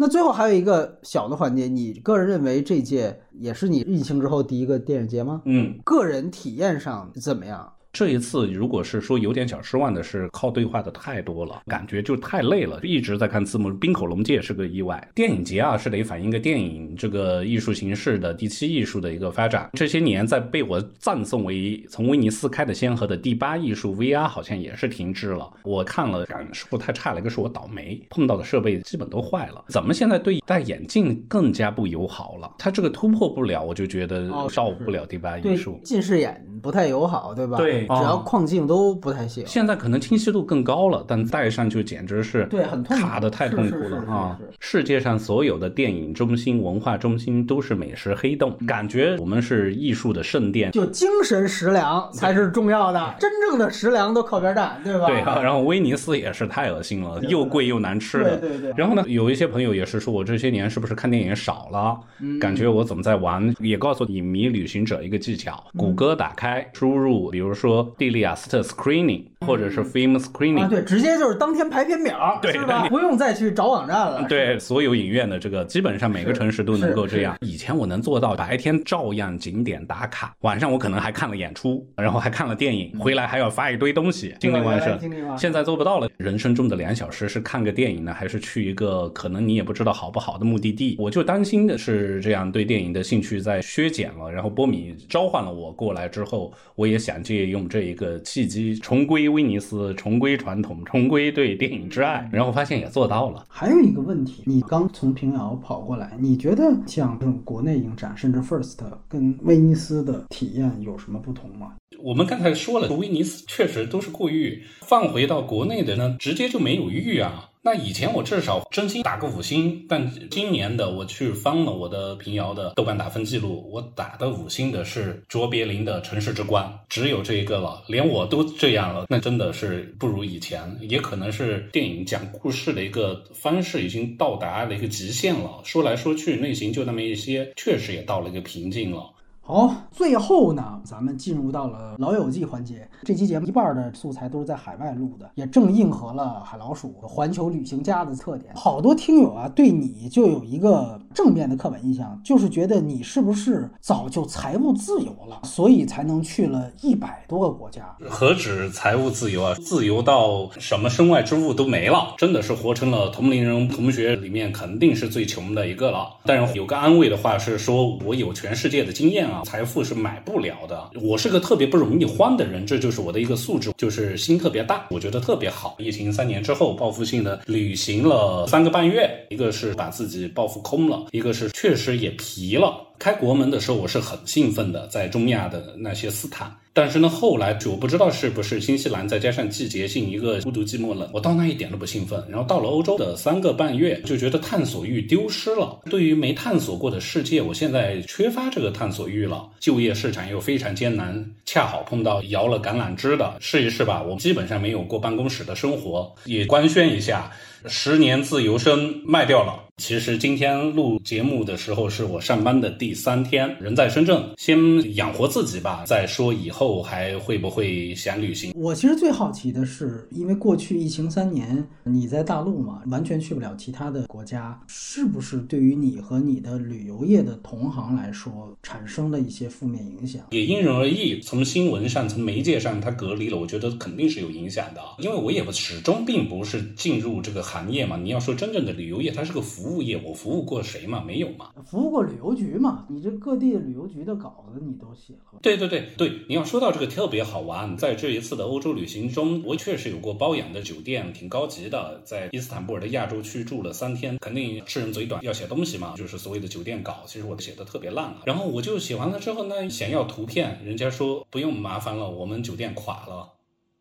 [0.00, 5.42] 那最后还有一个小的环节，你个人认为这届也是你疫情之后第一个电影节吗？
[5.44, 7.72] 嗯，个人体验上怎么样？
[7.98, 13.72] 这一次，如果是说有点小失望的是，靠对话的太多了，感觉就太累了，一直在看字幕。
[13.72, 15.04] 冰口龙介是个意外。
[15.16, 19.68] 电影节啊，是得反映个电影这个艺术形式的第七艺术的一个发展。
[19.72, 25.52] 这些年，在被我赞颂为从威尼斯开的先河的第八艺术 VR，好像也是停滞了。
[25.64, 27.18] 我看了，感受太差了。
[27.18, 29.64] 一个是我倒霉，碰到的设备基本都坏了。
[29.70, 32.48] 怎么现在对戴眼镜更加不友好了？
[32.60, 35.80] 它这个突破不了，我就觉得到不了第八艺术。
[35.82, 37.56] 近视眼不太友好，对吧？
[37.56, 37.87] 对。
[37.88, 44.38] 只要框镜都不太行，现在可能清晰度更高了，但戴上就简直是对很卡的太痛苦了啊！
[44.60, 55.06] 世界上所有的电影中心、文化中心都是美食黑洞，感觉我们是艺术的圣殿，就精神食粮才是重要的，真正的食粮都靠边站，对吧？
[55.06, 58.36] 对啊，然后威尼斯也是太恶心了，又贵又难吃的。
[58.36, 58.74] 对对对。
[58.76, 61.98] 然后呢，有一些朋友也是说我这些年是不是看电影少了？
[62.40, 63.54] 感觉我怎么在玩？
[63.60, 68.58] 也告诉影迷旅行者一个技巧：谷歌打开，输入，比如说蒂利亚斯特。
[68.68, 72.86] Screening 或者是 Film Screening 啊，对，直接就是当天排片表，对，吧？
[72.88, 74.26] 不用再去找网站了。
[74.28, 77.36] 对，所有影院的这个基本上每个城市都能够这样。
[77.40, 85.38] 以前我能做到白天照样景点打卡，晚上我可能还看了演出，然后还看了电影，回来还要发一堆东西，精力旺盛。
[85.38, 86.10] 现在做不到了。
[86.18, 90.96] 人生中的两小时是看个电影呢，还是去一个可能你也不知道好不好的目的地？
[90.98, 94.30] 我就担心的是这样对电影的兴趣在削减了。
[94.30, 98.76] 然后波米召唤了我过来之后，我也想借用这一个契机。
[98.76, 103.46] 重归威尼斯，重归传统，重归对电影之爱，然后发现也做到了。
[103.48, 108.76] 还有一个问题，你刚从平遥跑过来，你觉得像这种国内影展，甚至 First
[109.08, 111.76] 跟威尼斯的体验有什么不同吗？
[112.00, 117.48] 我们刚才说了，威尼斯确实都是过誉，放回到国内的呢，直接就没有誉啊。
[117.70, 130.78] 那以前我至少真心打个五星，但今年的我去翻了我的平遥的豆瓣打分记录，我打的五星的是卓别林的《城市之光》，只有这一个了，连我都这样了，那真的是不如以前。
[130.80, 139.10] 也可能是电影讲故事的一个方式已经到达了一个极限了，说来说去类型就那么一些，确实也到了一个瓶颈了。
[139.48, 142.86] 好，最后呢，咱们进入到了老友记环节。
[143.02, 148.52] 这期节目一半的素材都是在海外录的，也正应和了海老鼠环球旅行家的特点。
[148.54, 157.96] 好多听友啊，对你就有一个正面的刻板印象，就是觉得你是不是早就财务自由了，所以才能去了一百多个国家？
[158.06, 166.18] 何止财务自由啊，自由到什么身外之物都没了，真的是活成了同龄人同学里面肯定是最穷的一个了。
[166.26, 169.37] 但是有个安慰的话是说，我有全世界的经验啊。
[169.44, 170.90] 财富是买不了的。
[171.00, 174.86] 我是个特别不容易慌的人，这就是我的一个素质，就是心特别大。
[174.90, 175.76] 我觉得特别好。
[175.78, 182.87] 疫情三年之后，报复性的旅行了三个半月，一个是把自己报复空了，一个是确实也疲了。
[182.98, 186.52] 开国门的时候，我是很兴奋的，在中亚的那些斯坦。
[186.72, 192.22] 但是呢，后来我不知道是不是新西兰再加上季节性一个孤独寂寞冷，我到那一点都不兴奋。
[192.28, 195.80] 然后到了欧洲的三个半月，就觉得探索欲丢失了。
[195.90, 199.48] 对于没探索过的世界，我现在缺乏这个探索欲了。
[199.58, 204.02] 就业市场又非常艰难，恰好碰到摇了橄榄枝的，试一试吧。
[204.02, 207.30] 我基本上没有过办公室的生活，也官宣一下，
[207.66, 209.67] 十年自由身卖掉了。
[209.78, 214.58] 其实今天录节目的时候是我上班的第三天，人在深圳，先
[214.96, 218.52] 养活自己吧，再说以后还会不会想旅行。
[218.56, 230.20] 我其实最好奇的是，因为过去疫情三年，你在大陆嘛，完全去不了其他的国家，是不是对于你和你的旅游业的同行来说，产生了一些负面影响？
[230.30, 231.20] 也因人而异。
[231.20, 234.80] 从新闻上、从媒介上，它隔离了，我觉得肯定是有影响的。
[234.98, 237.96] 因为我也始终并不是进入这个行业嘛。
[237.96, 239.67] 你要说真正的旅游业，它是个服务。
[239.68, 241.04] 服务业，我服务过谁嘛？
[241.04, 241.50] 没有嘛？
[241.66, 242.86] 服务过旅游局嘛？
[242.88, 245.38] 你这各地旅游局的稿子你都写了？
[245.42, 254.16] 对对对对，你要说到这个特别好玩，在这一次的欧洲旅行中，我确实有过包养的酒店，挺高级的，在伊斯坦布尔的亚洲区住了三天。
[254.18, 258.22] 肯定吃人嘴短，要写东西嘛，就是所谓的酒店稿，其实我写的特别烂啊。
[258.24, 263.34] 然后我就写完了之后呢，想要图片，人家说不用麻烦了，我们酒店垮了。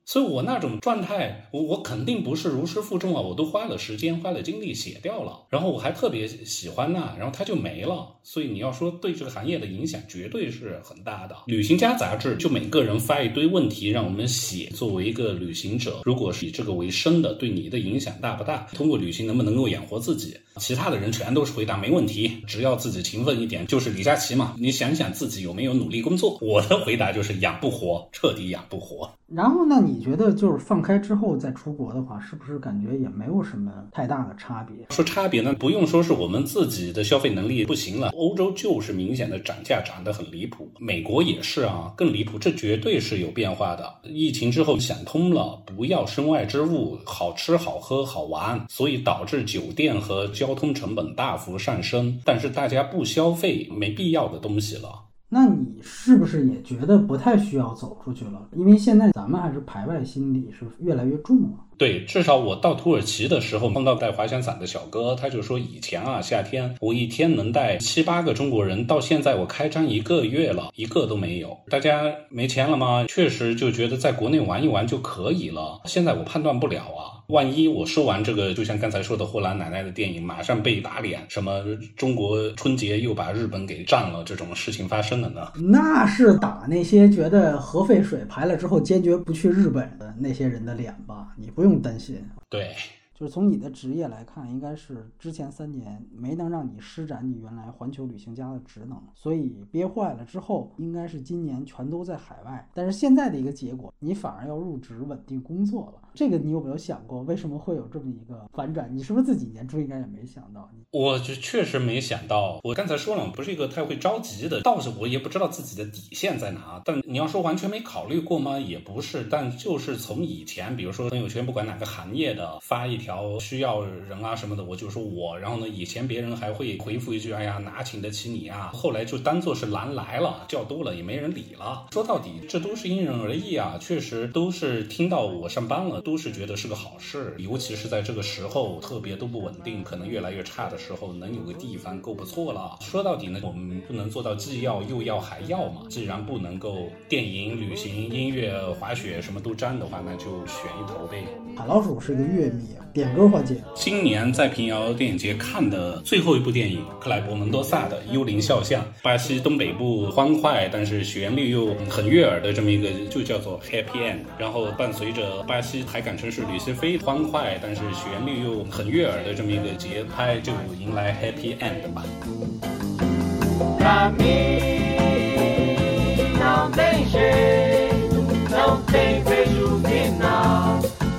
[0.07, 8.07] 所以我那种状态，我我肯定不是如释负重啊，我都花了时间，花了精力写掉了，然后我还特别喜欢那，然后它就没了。
[8.23, 11.35] 所以你要说对这个行业的影响，绝对是很大的。
[11.47, 18.65] 旅行家杂志就每个人发一堆问题让我们写，作为一个旅行者，如果是以这个为生的，对你的影响大不大？
[18.73, 20.37] 通过旅行能不能够养活自己？
[20.55, 24.55] 其他的人全都是回答没问题，只要自己勤奋一点，就是李佳琦嘛。
[24.57, 26.37] 你想想自己有没有努力工作？
[26.41, 29.11] 我的回答就是养不活，彻底养不活。
[29.27, 29.81] 然后呢？
[29.85, 34.85] 你你觉得就是放开之后再出国的话，是不是感觉也没有什么太大的差别？
[34.91, 43.91] 说差别呢，不用说是我们自己的消费能力不行了，欧洲就是明显的涨价涨得很离谱，美国也是啊，更离谱，这绝对是有变化的。
[44.03, 55.06] 疫情之后想通了，不要身外之物，好吃好喝好玩，所以导致酒店和交通成本大幅上升，但是大家不消费没必要的东西了。
[55.29, 58.47] 那你是不是也觉得不太需要走出去了？
[58.55, 61.49] 因为现在咱们还是排外心理是越来越重了。
[61.77, 71.55] 对，至少我到土耳其的时候碰到带滑翔伞的小哥，他就说以前啊夏天我一天能带七八个中国人，到现在我开张一个月了，一个都没有。
[71.69, 73.05] 大家没钱了吗？
[73.09, 75.81] 确实就觉得在国内玩一玩就可以了。
[75.85, 77.16] 现在我判断不了啊。
[77.27, 81.61] 万一我说完这个，就像刚才说的霍兰奶奶的电影，马上被打脸，什么
[81.95, 85.51] 中国春节又把日本给占了，这种事情发生了呢？
[85.69, 91.27] 那是打那些觉得核废水排了之后坚决不去日本的那些人的脸吧？
[91.37, 92.15] 你不用担心。
[92.49, 92.69] 对。
[93.17, 102.69] 就是从你的职业来看，应该是之前三年没能让你施展你原来环球旅行家的职能，所以憋坏了之后，应该是今年全都在海外。
[102.75, 106.09] 但是现在的一个结果，你反而要入职稳定工作了。
[106.13, 108.87] 这个你有没有想过，为什么会有这么一个反转？
[108.95, 110.69] 你是不是自己年初应该也没想到？
[110.91, 112.59] 我就确实没想到。
[112.63, 116.79] 我刚才说了，不是一个太会着急的，倒是我也不知道自己的底线在哪。
[116.85, 118.59] 但你要说完全没考虑过吗？
[118.59, 119.23] 也不是。
[119.27, 123.06] 但就是从以前，比如说朋友圈，不管哪个行业的发一条。
[123.07, 128.69] 条需要人啊什么的，我就说我，然后呢，以前别人还会回复一句，哎呀，哪请得起你啊？
[128.73, 131.87] 后来就当做是狼来了，叫多了也没人理了。
[131.93, 137.33] 说到底，这都是因人而异啊，确实都是听到我上班了，都是觉得是个好事。
[137.37, 142.77] 尤其是在这个时候，特别都不稳定，可能越来越差的时候，能有个地方够不错了。
[142.81, 145.83] 说到底呢，我们不能做到既要又要还要嘛。
[145.89, 151.23] 既然不能够电影、旅行、音乐、滑雪什么都沾的话，那就选一头呗。
[151.55, 152.63] 海老鼠是个乐迷。
[152.97, 153.55] 点歌环节。
[153.75, 172.03] 今年在平遥电影节看的最后一部电影克莱伯门多萨的幽灵肖像巴西东北部欢快但是旋律又很悦耳的这么一个就叫做 happy end 然后伴随着巴西海港城市旅西飞欢快但是旋律又很悦耳的这么一个节拍就迎来 happy end 吧。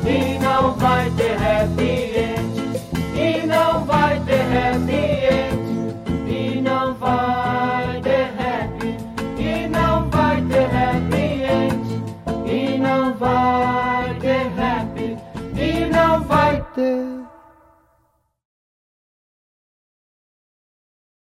[0.08, 2.80] In me no bae happy end
[3.14, 5.47] e não vai ter happy end.